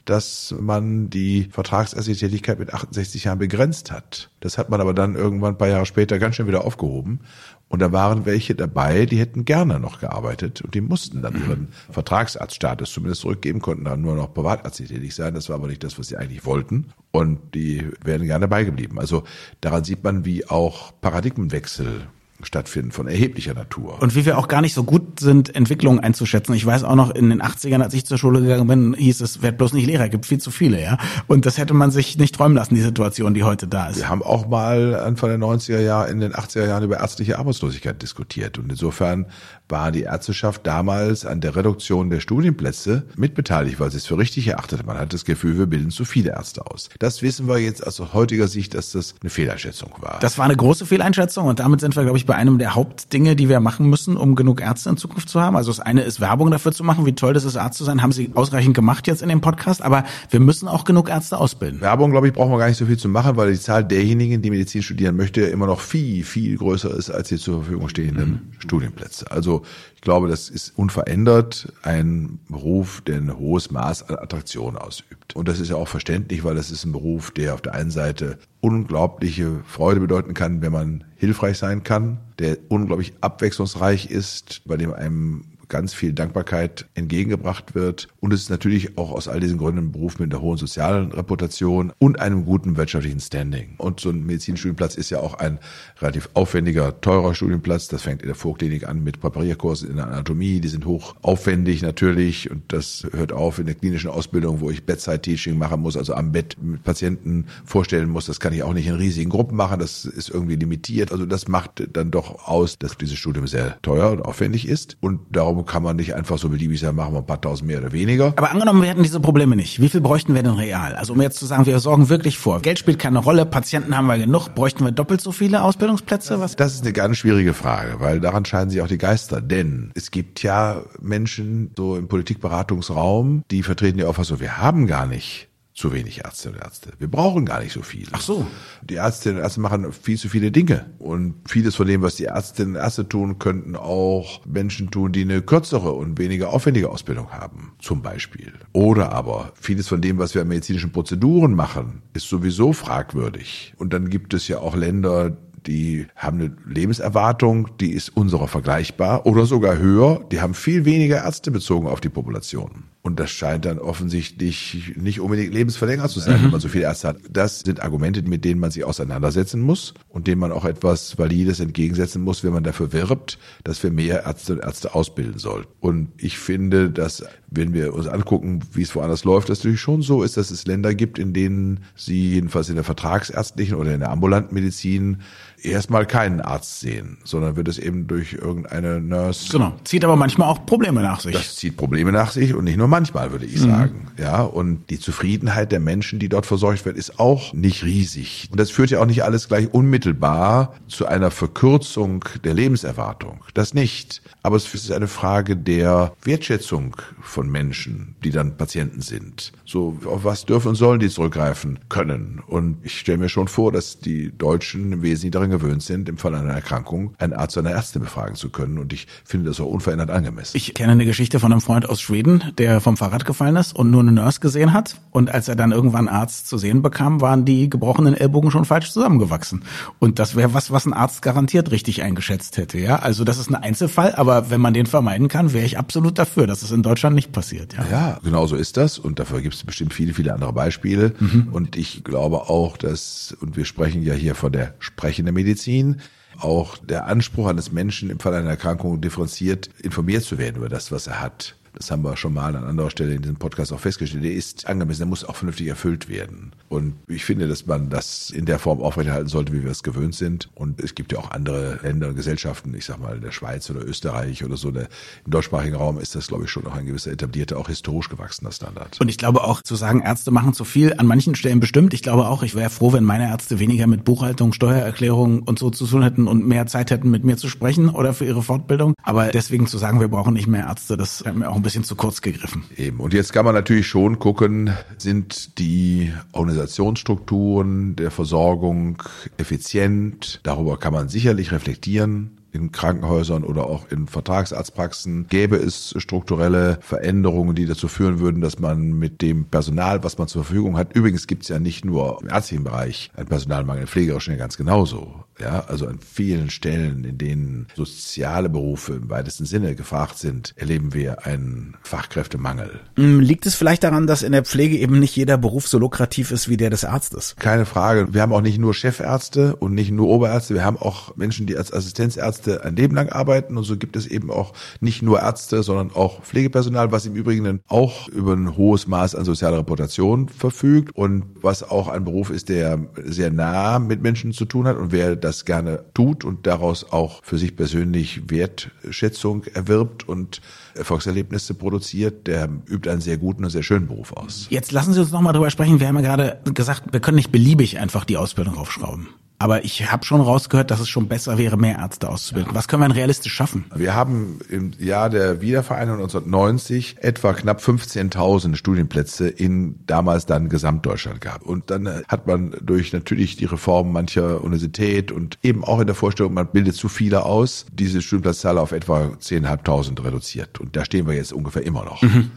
dass 0.04 0.54
man 0.58 1.10
die 1.10 1.48
vertragsärztliche 1.50 2.26
Tätigkeit 2.26 2.58
mit 2.58 2.74
68 2.74 3.24
Jahren 3.24 3.38
begrenzt 3.38 3.90
hat. 3.90 4.30
Das 4.40 4.58
hat 4.58 4.70
man 4.70 4.80
aber 4.80 4.94
dann 4.94 5.14
irgendwann 5.14 5.54
ein 5.54 5.58
paar 5.58 5.68
Jahre 5.68 5.86
später 5.86 6.18
ganz 6.18 6.36
schön 6.36 6.46
wieder 6.46 6.64
aufgehoben. 6.64 7.20
Und 7.68 7.80
da 7.80 7.90
waren 7.90 8.26
welche 8.26 8.54
dabei, 8.54 9.06
die 9.06 9.18
hätten 9.18 9.46
gerne 9.46 9.80
noch 9.80 10.00
gearbeitet 10.00 10.60
und 10.60 10.74
die 10.74 10.82
mussten 10.82 11.22
dann 11.22 11.34
ihren 11.34 11.68
Vertragsarztstatus 11.90 12.92
zumindest 12.92 13.22
zurückgeben, 13.22 13.60
konnten 13.60 13.84
dann 13.84 14.02
nur 14.02 14.14
noch 14.14 14.34
privatärztlich 14.34 14.90
tätig 14.90 15.14
sein. 15.14 15.32
Das 15.32 15.48
war 15.48 15.56
aber 15.56 15.68
nicht 15.68 15.82
das, 15.82 15.98
was 15.98 16.08
sie 16.08 16.18
eigentlich 16.18 16.44
wollten. 16.44 16.92
Und 17.12 17.54
die 17.54 17.88
wären 18.04 18.26
gerne 18.26 18.46
beigeblieben. 18.46 18.98
Also 18.98 19.22
daran 19.62 19.84
sieht 19.84 20.04
man, 20.04 20.26
wie 20.26 20.46
auch 20.46 20.92
Paradigmenwechsel 21.00 22.08
stattfinden 22.46 22.92
von 22.92 23.06
erheblicher 23.06 23.54
Natur. 23.54 24.00
Und 24.00 24.14
wie 24.14 24.24
wir 24.24 24.38
auch 24.38 24.48
gar 24.48 24.60
nicht 24.60 24.74
so 24.74 24.84
gut 24.84 25.20
sind, 25.20 25.54
Entwicklungen 25.54 26.00
einzuschätzen. 26.00 26.54
Ich 26.54 26.66
weiß 26.66 26.84
auch 26.84 26.94
noch, 26.94 27.10
in 27.10 27.30
den 27.30 27.42
80ern, 27.42 27.82
als 27.82 27.94
ich 27.94 28.06
zur 28.06 28.18
Schule 28.18 28.40
gegangen 28.40 28.66
bin, 28.66 28.94
hieß 28.94 29.20
es, 29.20 29.42
werd 29.42 29.58
bloß 29.58 29.72
nicht 29.72 29.86
Lehrer, 29.86 30.08
gibt 30.08 30.26
viel 30.26 30.38
zu 30.38 30.50
viele, 30.50 30.82
ja. 30.82 30.98
Und 31.26 31.46
das 31.46 31.58
hätte 31.58 31.74
man 31.74 31.90
sich 31.90 32.18
nicht 32.18 32.34
träumen 32.34 32.56
lassen, 32.56 32.74
die 32.74 32.80
Situation, 32.80 33.34
die 33.34 33.44
heute 33.44 33.66
da 33.66 33.88
ist. 33.88 33.98
Wir 33.98 34.08
haben 34.08 34.22
auch 34.22 34.46
mal 34.48 34.94
Anfang 34.94 35.30
der 35.30 35.38
90er 35.38 35.80
Jahre, 35.80 36.10
in 36.10 36.20
den 36.20 36.32
80er 36.32 36.66
Jahren 36.66 36.84
über 36.84 36.98
ärztliche 37.00 37.38
Arbeitslosigkeit 37.38 38.00
diskutiert. 38.02 38.58
Und 38.58 38.70
insofern 38.70 39.26
war 39.68 39.90
die 39.90 40.02
Ärzteschaft 40.02 40.66
damals 40.66 41.24
an 41.24 41.40
der 41.40 41.56
Reduktion 41.56 42.10
der 42.10 42.20
Studienplätze 42.20 43.04
mitbeteiligt, 43.16 43.80
weil 43.80 43.90
sie 43.90 43.96
es 43.96 44.06
für 44.06 44.18
richtig 44.18 44.46
erachtete. 44.48 44.84
Man 44.84 44.98
hat 44.98 45.12
das 45.12 45.24
Gefühl, 45.24 45.58
wir 45.58 45.66
bilden 45.66 45.90
zu 45.90 46.04
viele 46.04 46.30
Ärzte 46.30 46.66
aus. 46.66 46.90
Das 46.98 47.22
wissen 47.22 47.48
wir 47.48 47.58
jetzt 47.58 47.86
aus 47.86 48.00
heutiger 48.12 48.48
Sicht, 48.48 48.74
dass 48.74 48.92
das 48.92 49.14
eine 49.20 49.30
Fehleinschätzung 49.30 49.90
war. 50.00 50.18
Das 50.20 50.38
war 50.38 50.44
eine 50.44 50.56
große 50.56 50.86
Fehleinschätzung 50.86 51.46
und 51.46 51.60
damit 51.60 51.80
sind 51.80 51.96
wir, 51.96 52.02
glaube 52.02 52.18
ich, 52.18 52.26
bei 52.32 52.38
einem 52.38 52.56
der 52.56 52.74
Hauptdinge, 52.74 53.36
die 53.36 53.50
wir 53.50 53.60
machen 53.60 53.90
müssen, 53.90 54.16
um 54.16 54.36
genug 54.36 54.62
Ärzte 54.62 54.88
in 54.88 54.96
Zukunft 54.96 55.28
zu 55.28 55.42
haben. 55.42 55.54
Also 55.54 55.70
das 55.70 55.80
eine 55.80 56.00
ist 56.00 56.18
Werbung 56.18 56.50
dafür 56.50 56.72
zu 56.72 56.82
machen, 56.82 57.04
wie 57.04 57.12
toll 57.12 57.34
das 57.34 57.44
ist, 57.44 57.58
Arzt 57.58 57.76
zu 57.76 57.84
sein, 57.84 58.00
haben 58.02 58.10
Sie 58.10 58.30
ausreichend 58.32 58.74
gemacht 58.74 59.06
jetzt 59.06 59.20
in 59.20 59.28
dem 59.28 59.42
Podcast, 59.42 59.82
aber 59.82 60.04
wir 60.30 60.40
müssen 60.40 60.66
auch 60.66 60.86
genug 60.86 61.10
Ärzte 61.10 61.36
ausbilden. 61.36 61.82
Werbung, 61.82 62.10
glaube 62.10 62.28
ich, 62.28 62.32
brauchen 62.32 62.50
wir 62.50 62.56
gar 62.56 62.68
nicht 62.68 62.78
so 62.78 62.86
viel 62.86 62.96
zu 62.96 63.10
machen, 63.10 63.36
weil 63.36 63.52
die 63.52 63.60
Zahl 63.60 63.84
derjenigen, 63.84 64.40
die 64.40 64.48
Medizin 64.48 64.82
studieren 64.82 65.14
möchte, 65.14 65.42
immer 65.42 65.66
noch 65.66 65.80
viel, 65.80 66.24
viel 66.24 66.56
größer 66.56 66.96
ist 66.96 67.10
als 67.10 67.28
die 67.28 67.36
zur 67.36 67.64
Verfügung 67.64 67.90
stehenden 67.90 68.30
mhm. 68.30 68.60
Studienplätze. 68.60 69.30
Also 69.30 69.60
ich 69.94 70.00
glaube, 70.00 70.28
das 70.28 70.48
ist 70.48 70.72
unverändert 70.74 71.70
ein 71.82 72.38
Beruf, 72.48 73.02
der 73.02 73.18
ein 73.18 73.38
hohes 73.38 73.70
Maß 73.70 74.08
an 74.08 74.16
Attraktion 74.16 74.78
ausübt. 74.78 75.36
Und 75.36 75.48
das 75.48 75.60
ist 75.60 75.68
ja 75.68 75.76
auch 75.76 75.86
verständlich, 75.86 76.44
weil 76.44 76.54
das 76.54 76.70
ist 76.70 76.86
ein 76.86 76.92
Beruf, 76.92 77.30
der 77.30 77.52
auf 77.52 77.60
der 77.60 77.74
einen 77.74 77.90
Seite 77.90 78.38
unglaubliche 78.62 79.60
Freude 79.66 80.00
bedeuten 80.00 80.32
kann, 80.34 80.62
wenn 80.62 80.72
man 80.72 81.04
hilfreich 81.22 81.56
sein 81.56 81.84
kann, 81.84 82.18
der 82.40 82.58
unglaublich 82.68 83.12
abwechslungsreich 83.20 84.10
ist, 84.10 84.62
bei 84.64 84.76
dem 84.76 84.92
einem 84.92 85.44
ganz 85.72 85.94
viel 85.94 86.12
Dankbarkeit 86.12 86.86
entgegengebracht 86.94 87.74
wird. 87.74 88.08
Und 88.20 88.32
es 88.34 88.42
ist 88.42 88.50
natürlich 88.50 88.98
auch 88.98 89.10
aus 89.10 89.26
all 89.26 89.40
diesen 89.40 89.56
Gründen 89.56 89.86
ein 89.86 89.90
Beruf 89.90 90.18
mit 90.18 90.32
einer 90.32 90.42
hohen 90.42 90.58
sozialen 90.58 91.10
Reputation 91.12 91.94
und 91.98 92.20
einem 92.20 92.44
guten 92.44 92.76
wirtschaftlichen 92.76 93.20
Standing. 93.20 93.76
Und 93.78 93.98
so 93.98 94.10
ein 94.10 94.26
Medizinstudienplatz 94.26 94.96
ist 94.96 95.08
ja 95.08 95.20
auch 95.20 95.32
ein 95.34 95.58
relativ 95.98 96.28
aufwendiger, 96.34 97.00
teurer 97.00 97.34
Studienplatz. 97.34 97.88
Das 97.88 98.02
fängt 98.02 98.20
in 98.20 98.28
der 98.28 98.34
Vorklinik 98.34 98.86
an 98.86 99.02
mit 99.02 99.18
Präparierkursen 99.20 99.88
in 99.88 99.96
der 99.96 100.08
Anatomie. 100.08 100.60
Die 100.60 100.68
sind 100.68 100.84
hoch 100.84 101.14
aufwendig 101.22 101.80
natürlich 101.80 102.50
und 102.50 102.70
das 102.70 103.06
hört 103.12 103.32
auf 103.32 103.58
in 103.58 103.64
der 103.64 103.74
klinischen 103.74 104.10
Ausbildung, 104.10 104.60
wo 104.60 104.68
ich 104.68 104.84
Bedside-Teaching 104.84 105.56
machen 105.56 105.80
muss, 105.80 105.96
also 105.96 106.12
am 106.12 106.32
Bett 106.32 106.58
mit 106.60 106.84
Patienten 106.84 107.46
vorstellen 107.64 108.10
muss. 108.10 108.26
Das 108.26 108.40
kann 108.40 108.52
ich 108.52 108.62
auch 108.62 108.74
nicht 108.74 108.88
in 108.88 108.96
riesigen 108.96 109.30
Gruppen 109.30 109.56
machen. 109.56 109.80
Das 109.80 110.04
ist 110.04 110.28
irgendwie 110.28 110.56
limitiert. 110.56 111.12
Also 111.12 111.24
das 111.24 111.48
macht 111.48 111.88
dann 111.94 112.10
doch 112.10 112.46
aus, 112.46 112.78
dass 112.78 112.98
dieses 112.98 113.16
Studium 113.16 113.46
sehr 113.46 113.80
teuer 113.80 114.12
und 114.12 114.20
aufwendig 114.20 114.68
ist. 114.68 114.98
Und 115.00 115.20
darum 115.30 115.61
kann 115.62 115.82
man 115.82 115.96
nicht 115.96 116.14
einfach 116.14 116.38
so 116.38 116.48
beliebig 116.48 116.80
sagen, 116.80 116.96
machen 116.96 117.14
wir 117.14 117.18
ein 117.18 117.26
paar 117.26 117.40
tausend 117.40 117.68
mehr 117.68 117.78
oder 117.78 117.92
weniger. 117.92 118.32
Aber 118.36 118.50
angenommen, 118.50 118.82
wir 118.82 118.88
hätten 118.88 119.02
diese 119.02 119.20
Probleme 119.20 119.56
nicht. 119.56 119.80
Wie 119.80 119.88
viel 119.88 120.00
bräuchten 120.00 120.34
wir 120.34 120.42
denn 120.42 120.54
real? 120.54 120.94
Also 120.94 121.12
um 121.12 121.22
jetzt 121.22 121.38
zu 121.38 121.46
sagen, 121.46 121.66
wir 121.66 121.78
sorgen 121.80 122.08
wirklich 122.08 122.38
vor. 122.38 122.60
Geld 122.60 122.78
spielt 122.78 122.98
keine 122.98 123.18
Rolle, 123.18 123.46
Patienten 123.46 123.96
haben 123.96 124.06
wir 124.06 124.18
genug. 124.18 124.54
Bräuchten 124.54 124.84
wir 124.84 124.92
doppelt 124.92 125.20
so 125.20 125.32
viele 125.32 125.62
Ausbildungsplätze? 125.62 126.40
Was? 126.40 126.56
Das 126.56 126.74
ist 126.74 126.82
eine 126.82 126.92
ganz 126.92 127.18
schwierige 127.18 127.54
Frage, 127.54 127.96
weil 127.98 128.20
daran 128.20 128.44
scheiden 128.44 128.70
sich 128.70 128.80
auch 128.80 128.88
die 128.88 128.98
Geister. 128.98 129.40
Denn 129.40 129.90
es 129.94 130.10
gibt 130.10 130.42
ja 130.42 130.82
Menschen 131.00 131.70
so 131.76 131.96
im 131.96 132.08
Politikberatungsraum, 132.08 133.42
die 133.50 133.62
vertreten 133.62 133.98
die 133.98 134.04
Auffassung, 134.04 134.40
wir 134.40 134.58
haben 134.58 134.86
gar 134.86 135.06
nicht 135.06 135.48
zu 135.74 135.92
wenig 135.92 136.24
Ärztinnen 136.24 136.58
und 136.58 136.64
Ärzte. 136.64 136.90
Wir 136.98 137.10
brauchen 137.10 137.46
gar 137.46 137.60
nicht 137.60 137.72
so 137.72 137.82
viel. 137.82 138.06
Ach 138.12 138.20
so. 138.20 138.46
Die 138.82 138.96
Ärztinnen 138.96 139.38
und 139.38 139.44
Ärzte 139.44 139.60
machen 139.60 139.90
viel 139.92 140.18
zu 140.18 140.28
viele 140.28 140.50
Dinge. 140.50 140.86
Und 140.98 141.34
vieles 141.48 141.74
von 141.74 141.86
dem, 141.86 142.02
was 142.02 142.16
die 142.16 142.24
Ärztinnen 142.24 142.76
und 142.76 142.82
Ärzte 142.82 143.08
tun, 143.08 143.38
könnten 143.38 143.74
auch 143.76 144.44
Menschen 144.44 144.90
tun, 144.90 145.12
die 145.12 145.22
eine 145.22 145.40
kürzere 145.40 145.92
und 145.92 146.18
weniger 146.18 146.50
aufwendige 146.50 146.90
Ausbildung 146.90 147.30
haben. 147.30 147.72
Zum 147.78 148.02
Beispiel. 148.02 148.52
Oder 148.72 149.12
aber 149.12 149.52
vieles 149.54 149.88
von 149.88 150.00
dem, 150.00 150.18
was 150.18 150.34
wir 150.34 150.42
an 150.42 150.48
medizinischen 150.48 150.92
Prozeduren 150.92 151.54
machen, 151.54 152.02
ist 152.12 152.28
sowieso 152.28 152.72
fragwürdig. 152.72 153.74
Und 153.78 153.92
dann 153.94 154.10
gibt 154.10 154.34
es 154.34 154.48
ja 154.48 154.58
auch 154.58 154.76
Länder, 154.76 155.36
die 155.66 156.06
haben 156.16 156.40
eine 156.40 156.56
Lebenserwartung, 156.66 157.68
die 157.78 157.92
ist 157.92 158.16
unserer 158.16 158.48
vergleichbar 158.48 159.26
oder 159.26 159.46
sogar 159.46 159.78
höher. 159.78 160.24
Die 160.30 160.40
haben 160.40 160.54
viel 160.54 160.84
weniger 160.84 161.24
Ärzte 161.24 161.50
bezogen 161.50 161.86
auf 161.86 162.00
die 162.00 162.08
Population. 162.08 162.84
Und 163.04 163.18
das 163.18 163.32
scheint 163.32 163.64
dann 163.64 163.80
offensichtlich 163.80 164.94
nicht 164.96 165.18
unbedingt 165.18 165.52
lebensverlängert 165.52 166.08
zu 166.08 166.20
sein, 166.20 166.38
mhm. 166.38 166.44
wenn 166.44 166.50
man 166.52 166.60
so 166.60 166.68
viele 166.68 166.84
Ärzte 166.84 167.08
hat. 167.08 167.16
Das 167.28 167.60
sind 167.60 167.82
Argumente, 167.82 168.22
mit 168.22 168.44
denen 168.44 168.60
man 168.60 168.70
sich 168.70 168.84
auseinandersetzen 168.84 169.60
muss 169.60 169.94
und 170.08 170.28
denen 170.28 170.40
man 170.40 170.52
auch 170.52 170.64
etwas 170.64 171.18
Valides 171.18 171.58
entgegensetzen 171.58 172.22
muss, 172.22 172.44
wenn 172.44 172.52
man 172.52 172.62
dafür 172.62 172.92
wirbt, 172.92 173.40
dass 173.64 173.82
wir 173.82 173.90
mehr 173.90 174.22
Ärzte 174.24 174.52
und 174.52 174.60
Ärzte 174.60 174.94
ausbilden 174.94 175.40
sollen. 175.40 175.66
Und 175.80 176.12
ich 176.16 176.38
finde, 176.38 176.90
dass, 176.90 177.24
wenn 177.50 177.74
wir 177.74 177.92
uns 177.92 178.06
angucken, 178.06 178.60
wie 178.72 178.82
es 178.82 178.94
woanders 178.94 179.24
läuft, 179.24 179.48
dass 179.48 179.58
natürlich 179.58 179.80
schon 179.80 180.02
so 180.02 180.22
ist, 180.22 180.36
dass 180.36 180.52
es 180.52 180.64
Länder 180.68 180.94
gibt, 180.94 181.18
in 181.18 181.32
denen 181.32 181.80
sie 181.96 182.30
jedenfalls 182.30 182.68
in 182.68 182.76
der 182.76 182.84
vertragsärztlichen 182.84 183.74
oder 183.74 183.94
in 183.94 184.00
der 184.00 184.10
ambulanten 184.10 184.54
Medizin 184.54 185.22
erstmal 185.60 186.06
keinen 186.06 186.40
Arzt 186.40 186.80
sehen, 186.80 187.18
sondern 187.24 187.56
wird 187.56 187.68
es 187.68 187.78
eben 187.78 188.06
durch 188.06 188.34
irgendeine 188.34 189.00
Nurse. 189.00 189.50
Genau. 189.50 189.74
Zieht 189.84 190.04
aber 190.04 190.16
manchmal 190.16 190.48
auch 190.48 190.66
Probleme 190.66 191.02
nach 191.02 191.20
sich. 191.20 191.34
Das 191.34 191.56
zieht 191.56 191.76
Probleme 191.76 192.12
nach 192.12 192.30
sich 192.30 192.54
und 192.54 192.64
nicht 192.64 192.76
nur 192.76 192.88
manchmal, 192.92 193.32
würde 193.32 193.46
ich 193.46 193.56
mhm. 193.56 193.70
sagen. 193.70 194.12
Ja, 194.18 194.42
und 194.42 194.90
die 194.90 195.00
Zufriedenheit 195.00 195.72
der 195.72 195.80
Menschen, 195.80 196.18
die 196.18 196.28
dort 196.28 196.46
versorgt 196.46 196.84
wird, 196.84 196.96
ist 196.96 197.18
auch 197.18 197.52
nicht 197.54 197.82
riesig. 197.82 198.48
Und 198.52 198.60
das 198.60 198.70
führt 198.70 198.90
ja 198.90 199.00
auch 199.00 199.06
nicht 199.06 199.24
alles 199.24 199.48
gleich 199.48 199.72
unmittelbar 199.72 200.74
zu 200.86 201.06
einer 201.06 201.30
Verkürzung 201.30 202.24
der 202.44 202.54
Lebenserwartung. 202.54 203.40
Das 203.54 203.74
nicht. 203.74 204.22
Aber 204.42 204.56
es 204.56 204.72
ist 204.72 204.92
eine 204.92 205.08
Frage 205.08 205.56
der 205.56 206.12
Wertschätzung 206.22 206.96
von 207.20 207.50
Menschen, 207.50 208.14
die 208.22 208.30
dann 208.30 208.56
Patienten 208.56 209.00
sind. 209.00 209.52
So, 209.64 209.98
auf 210.04 210.24
was 210.24 210.44
dürfen 210.44 210.68
und 210.68 210.74
sollen 210.74 211.00
die 211.00 211.08
zurückgreifen 211.08 211.78
können? 211.88 212.42
Und 212.46 212.76
ich 212.82 212.98
stelle 212.98 213.18
mir 213.18 213.30
schon 213.30 213.48
vor, 213.48 213.72
dass 213.72 214.00
die 214.00 214.36
Deutschen 214.36 214.92
im 214.92 215.02
Wesentlichen 215.02 215.32
daran 215.32 215.50
gewöhnt 215.50 215.82
sind, 215.82 216.10
im 216.10 216.18
Fall 216.18 216.34
einer 216.34 216.52
Erkrankung 216.52 217.14
einen 217.18 217.32
Arzt 217.32 217.56
oder 217.56 217.68
eine 217.68 217.76
Ärztin 217.76 218.02
befragen 218.02 218.34
zu 218.34 218.50
können. 218.50 218.78
Und 218.78 218.92
ich 218.92 219.06
finde 219.24 219.48
das 219.48 219.60
auch 219.60 219.66
unverändert 219.66 220.10
angemessen. 220.10 220.56
Ich 220.56 220.74
kenne 220.74 220.92
eine 220.92 221.06
Geschichte 221.06 221.40
von 221.40 221.52
einem 221.52 221.62
Freund 221.62 221.88
aus 221.88 222.02
Schweden, 222.02 222.52
der 222.58 222.81
vom 222.82 222.96
Fahrrad 222.96 223.24
gefallen 223.24 223.56
ist 223.56 223.74
und 223.74 223.90
nur 223.90 224.00
eine 224.00 224.12
Nurse 224.12 224.40
gesehen 224.40 224.72
hat. 224.72 224.96
Und 225.10 225.30
als 225.32 225.48
er 225.48 225.56
dann 225.56 225.72
irgendwann 225.72 226.08
Arzt 226.08 226.48
zu 226.48 226.58
sehen 226.58 226.82
bekam, 226.82 227.20
waren 227.20 227.44
die 227.44 227.70
gebrochenen 227.70 228.14
Ellbogen 228.14 228.50
schon 228.50 228.64
falsch 228.64 228.90
zusammengewachsen. 228.90 229.64
Und 229.98 230.18
das 230.18 230.36
wäre 230.36 230.52
was, 230.54 230.70
was 230.70 230.86
ein 230.86 230.92
Arzt 230.92 231.22
garantiert 231.22 231.70
richtig 231.70 232.02
eingeschätzt 232.02 232.56
hätte. 232.56 232.78
Ja, 232.78 232.96
also 232.96 233.24
das 233.24 233.38
ist 233.38 233.48
ein 233.48 233.54
Einzelfall, 233.54 234.14
aber 234.14 234.50
wenn 234.50 234.60
man 234.60 234.74
den 234.74 234.86
vermeiden 234.86 235.28
kann, 235.28 235.52
wäre 235.52 235.64
ich 235.64 235.78
absolut 235.78 236.18
dafür, 236.18 236.46
dass 236.46 236.62
es 236.62 236.70
in 236.70 236.82
Deutschland 236.82 237.14
nicht 237.14 237.32
passiert. 237.32 237.74
Ja, 237.74 237.86
ja 237.90 238.18
genau 238.22 238.46
so 238.46 238.56
ist 238.56 238.76
das. 238.76 238.98
Und 238.98 239.18
dafür 239.18 239.40
gibt 239.40 239.54
es 239.54 239.64
bestimmt 239.64 239.94
viele, 239.94 240.12
viele 240.12 240.34
andere 240.34 240.52
Beispiele. 240.52 241.14
Mhm. 241.18 241.48
Und 241.52 241.76
ich 241.76 242.04
glaube 242.04 242.50
auch, 242.50 242.76
dass, 242.76 243.34
und 243.40 243.56
wir 243.56 243.64
sprechen 243.64 244.02
ja 244.02 244.14
hier 244.14 244.34
von 244.34 244.52
der 244.52 244.74
sprechenden 244.78 245.34
Medizin, 245.34 246.00
auch 246.38 246.78
der 246.78 247.06
Anspruch 247.06 247.46
eines 247.46 247.72
Menschen 247.72 248.10
im 248.10 248.18
Fall 248.18 248.34
einer 248.34 248.50
Erkrankung 248.50 249.00
differenziert 249.00 249.70
informiert 249.82 250.24
zu 250.24 250.38
werden 250.38 250.56
über 250.56 250.68
das, 250.68 250.90
was 250.90 251.06
er 251.06 251.20
hat 251.20 251.56
das 251.74 251.90
haben 251.90 252.02
wir 252.02 252.16
schon 252.16 252.34
mal 252.34 252.54
an 252.54 252.64
anderer 252.64 252.90
Stelle 252.90 253.14
in 253.14 253.22
diesem 253.22 253.36
Podcast 253.36 253.72
auch 253.72 253.80
festgestellt, 253.80 254.24
der 254.24 254.34
ist 254.34 254.66
angemessen, 254.66 255.00
der 255.00 255.06
muss 255.06 255.24
auch 255.24 255.36
vernünftig 255.36 255.68
erfüllt 255.68 256.08
werden. 256.08 256.52
Und 256.68 256.94
ich 257.08 257.24
finde, 257.24 257.48
dass 257.48 257.66
man 257.66 257.88
das 257.88 258.30
in 258.30 258.44
der 258.44 258.58
Form 258.58 258.80
aufrechterhalten 258.80 259.28
sollte, 259.28 259.52
wie 259.52 259.64
wir 259.64 259.70
es 259.70 259.82
gewöhnt 259.82 260.14
sind. 260.14 260.50
Und 260.54 260.80
es 260.80 260.94
gibt 260.94 261.12
ja 261.12 261.18
auch 261.18 261.30
andere 261.30 261.80
Länder 261.82 262.08
und 262.08 262.16
Gesellschaften, 262.16 262.74
ich 262.74 262.84
sag 262.84 263.00
mal 263.00 263.16
in 263.16 263.22
der 263.22 263.32
Schweiz 263.32 263.70
oder 263.70 263.84
Österreich 263.84 264.44
oder 264.44 264.56
so, 264.56 264.70
der, 264.70 264.88
im 265.24 265.30
deutschsprachigen 265.30 265.76
Raum 265.76 265.98
ist 265.98 266.14
das, 266.14 266.26
glaube 266.26 266.44
ich, 266.44 266.50
schon 266.50 266.64
noch 266.64 266.74
ein 266.74 266.86
gewisser 266.86 267.10
etablierter, 267.10 267.58
auch 267.58 267.68
historisch 267.68 268.08
gewachsener 268.08 268.52
Standard. 268.52 269.00
Und 269.00 269.08
ich 269.08 269.18
glaube 269.18 269.44
auch 269.44 269.62
zu 269.62 269.74
sagen, 269.74 270.02
Ärzte 270.02 270.30
machen 270.30 270.52
zu 270.52 270.64
viel, 270.64 270.94
an 270.98 271.06
manchen 271.06 271.34
Stellen 271.34 271.60
bestimmt. 271.60 271.94
Ich 271.94 272.02
glaube 272.02 272.26
auch, 272.26 272.42
ich 272.42 272.54
wäre 272.54 272.70
froh, 272.70 272.92
wenn 272.92 273.04
meine 273.04 273.28
Ärzte 273.28 273.58
weniger 273.58 273.86
mit 273.86 274.04
Buchhaltung, 274.04 274.52
Steuererklärung 274.52 275.42
und 275.42 275.58
so 275.58 275.70
zu 275.70 275.86
tun 275.86 276.02
hätten 276.02 276.26
und 276.28 276.46
mehr 276.46 276.66
Zeit 276.66 276.90
hätten, 276.90 277.10
mit 277.10 277.24
mir 277.24 277.36
zu 277.36 277.48
sprechen 277.48 277.88
oder 277.88 278.12
für 278.12 278.26
ihre 278.26 278.42
Fortbildung. 278.42 278.94
Aber 279.02 279.28
deswegen 279.28 279.66
zu 279.66 279.78
sagen, 279.78 280.00
wir 280.00 280.08
brauchen 280.08 280.34
nicht 280.34 280.46
mehr 280.46 280.66
Ärzte, 280.66 280.96
das 280.96 281.24
hat 281.24 281.34
mir 281.34 281.48
auch 281.48 281.61
ein 281.62 281.64
bisschen 281.64 281.84
zu 281.84 281.94
kurz 281.94 282.20
gegriffen. 282.20 282.64
Eben. 282.76 282.98
Und 282.98 283.14
jetzt 283.14 283.32
kann 283.32 283.44
man 283.44 283.54
natürlich 283.54 283.86
schon 283.86 284.18
gucken, 284.18 284.76
sind 284.98 285.58
die 285.58 286.12
Organisationsstrukturen 286.32 287.94
der 287.94 288.10
Versorgung 288.10 289.02
effizient? 289.36 290.40
Darüber 290.42 290.76
kann 290.76 290.92
man 290.92 291.08
sicherlich 291.08 291.52
reflektieren 291.52 292.41
in 292.52 292.72
Krankenhäusern 292.72 293.44
oder 293.44 293.64
auch 293.66 293.90
in 293.90 294.06
Vertragsarztpraxen 294.06 295.26
gäbe 295.28 295.56
es 295.56 295.94
strukturelle 295.96 296.78
Veränderungen, 296.82 297.54
die 297.54 297.66
dazu 297.66 297.88
führen 297.88 298.20
würden, 298.20 298.40
dass 298.40 298.58
man 298.58 298.92
mit 298.92 299.22
dem 299.22 299.46
Personal, 299.46 300.04
was 300.04 300.18
man 300.18 300.28
zur 300.28 300.44
Verfügung 300.44 300.76
hat, 300.76 300.94
übrigens 300.94 301.26
gibt 301.26 301.42
es 301.44 301.48
ja 301.48 301.58
nicht 301.58 301.84
nur 301.84 302.18
im 302.22 302.28
ärztlichen 302.28 302.64
Bereich 302.64 303.10
einen 303.14 303.28
Personalmangel, 303.28 303.86
pflegerischen 303.86 304.34
ja 304.34 304.38
ganz 304.38 304.56
genauso. 304.56 305.24
Ja, 305.40 305.64
also 305.66 305.86
an 305.86 305.98
vielen 305.98 306.50
Stellen, 306.50 307.04
in 307.04 307.18
denen 307.18 307.66
soziale 307.74 308.48
Berufe 308.48 308.92
im 308.92 309.10
weitesten 309.10 309.46
Sinne 309.46 309.74
gefragt 309.74 310.18
sind, 310.18 310.52
erleben 310.56 310.94
wir 310.94 311.26
einen 311.26 311.74
Fachkräftemangel. 311.82 312.80
Hm, 312.96 313.20
liegt 313.20 313.46
es 313.46 313.54
vielleicht 313.54 313.82
daran, 313.82 314.06
dass 314.06 314.22
in 314.22 314.32
der 314.32 314.44
Pflege 314.44 314.76
eben 314.76 315.00
nicht 315.00 315.16
jeder 315.16 315.38
Beruf 315.38 315.66
so 315.66 315.78
lukrativ 315.78 316.30
ist 316.30 316.48
wie 316.48 316.58
der 316.58 316.70
des 316.70 316.84
Arztes? 316.84 317.34
Keine 317.38 317.64
Frage. 317.64 318.12
Wir 318.12 318.22
haben 318.22 318.32
auch 318.32 318.42
nicht 318.42 318.58
nur 318.58 318.74
Chefärzte 318.74 319.56
und 319.56 319.74
nicht 319.74 319.90
nur 319.90 320.08
Oberärzte. 320.08 320.54
Wir 320.54 320.64
haben 320.64 320.76
auch 320.76 321.16
Menschen, 321.16 321.46
die 321.46 321.56
als 321.56 321.72
Assistenzärzte 321.72 322.41
ein 322.48 322.76
Leben 322.76 322.94
lang 322.94 323.08
arbeiten. 323.08 323.56
Und 323.56 323.64
so 323.64 323.76
gibt 323.76 323.96
es 323.96 324.06
eben 324.06 324.30
auch 324.30 324.52
nicht 324.80 325.02
nur 325.02 325.20
Ärzte, 325.20 325.62
sondern 325.62 325.90
auch 325.94 326.22
Pflegepersonal, 326.22 326.92
was 326.92 327.06
im 327.06 327.14
Übrigen 327.14 327.60
auch 327.68 328.08
über 328.08 328.34
ein 328.34 328.56
hohes 328.56 328.86
Maß 328.86 329.14
an 329.14 329.24
sozialer 329.24 329.58
Reputation 329.58 330.28
verfügt 330.28 330.94
und 330.94 331.24
was 331.40 331.62
auch 331.62 331.88
ein 331.88 332.04
Beruf 332.04 332.30
ist, 332.30 332.48
der 332.48 332.78
sehr 333.04 333.30
nah 333.30 333.78
mit 333.78 334.02
Menschen 334.02 334.32
zu 334.32 334.44
tun 334.44 334.66
hat. 334.66 334.76
Und 334.76 334.92
wer 334.92 335.16
das 335.16 335.44
gerne 335.44 335.84
tut 335.94 336.24
und 336.24 336.46
daraus 336.46 336.92
auch 336.92 337.20
für 337.22 337.38
sich 337.38 337.56
persönlich 337.56 338.30
Wertschätzung 338.30 339.44
erwirbt 339.44 340.08
und 340.08 340.40
Erfolgserlebnisse 340.74 341.54
produziert, 341.54 342.26
der 342.26 342.48
übt 342.66 342.88
einen 342.88 343.00
sehr 343.00 343.18
guten 343.18 343.44
und 343.44 343.50
sehr 343.50 343.62
schönen 343.62 343.86
Beruf 343.86 344.12
aus. 344.12 344.46
Jetzt 344.50 344.72
lassen 344.72 344.92
Sie 344.92 345.00
uns 345.00 345.12
nochmal 345.12 345.32
drüber 345.32 345.50
sprechen. 345.50 345.80
Wir 345.80 345.88
haben 345.88 345.96
ja 345.96 346.02
gerade 346.02 346.38
gesagt, 346.54 346.92
wir 346.92 347.00
können 347.00 347.16
nicht 347.16 347.32
beliebig 347.32 347.78
einfach 347.78 348.04
die 348.04 348.16
Ausbildung 348.16 348.56
aufschrauben. 348.56 349.08
Aber 349.42 349.64
ich 349.64 349.90
habe 349.90 350.04
schon 350.04 350.20
rausgehört, 350.20 350.70
dass 350.70 350.78
es 350.78 350.88
schon 350.88 351.08
besser 351.08 351.36
wäre, 351.36 351.56
mehr 351.56 351.76
Ärzte 351.76 352.08
auszubilden. 352.08 352.54
Was 352.54 352.68
können 352.68 352.80
wir 352.80 352.86
denn 352.86 352.96
realistisch 352.96 353.34
schaffen? 353.34 353.64
Wir 353.74 353.92
haben 353.92 354.38
im 354.48 354.70
Jahr 354.78 355.10
der 355.10 355.40
Wiedervereinigung 355.40 355.98
1990 355.98 356.98
etwa 357.00 357.32
knapp 357.32 357.60
15.000 357.60 358.54
Studienplätze 358.54 359.28
in 359.28 359.80
damals 359.88 360.26
dann 360.26 360.48
Gesamtdeutschland 360.48 361.20
gehabt. 361.20 361.44
Und 361.44 361.70
dann 361.70 361.88
hat 362.06 362.28
man 362.28 362.54
durch 362.62 362.92
natürlich 362.92 363.34
die 363.34 363.46
Reform 363.46 363.90
mancher 363.90 364.44
Universität 364.44 365.10
und 365.10 365.40
eben 365.42 365.64
auch 365.64 365.80
in 365.80 365.88
der 365.88 365.96
Vorstellung, 365.96 366.34
man 366.34 366.46
bildet 366.46 366.76
zu 366.76 366.88
viele 366.88 367.24
aus, 367.24 367.66
diese 367.72 368.00
Studienplatzzahl 368.00 368.58
auf 368.58 368.70
etwa 368.70 369.06
10.500 369.20 370.04
reduziert. 370.04 370.60
Und 370.60 370.76
da 370.76 370.84
stehen 370.84 371.08
wir 371.08 371.14
jetzt 371.14 371.32
ungefähr 371.32 371.66
immer 371.66 371.84
noch. 371.84 372.00
Mhm. 372.02 372.30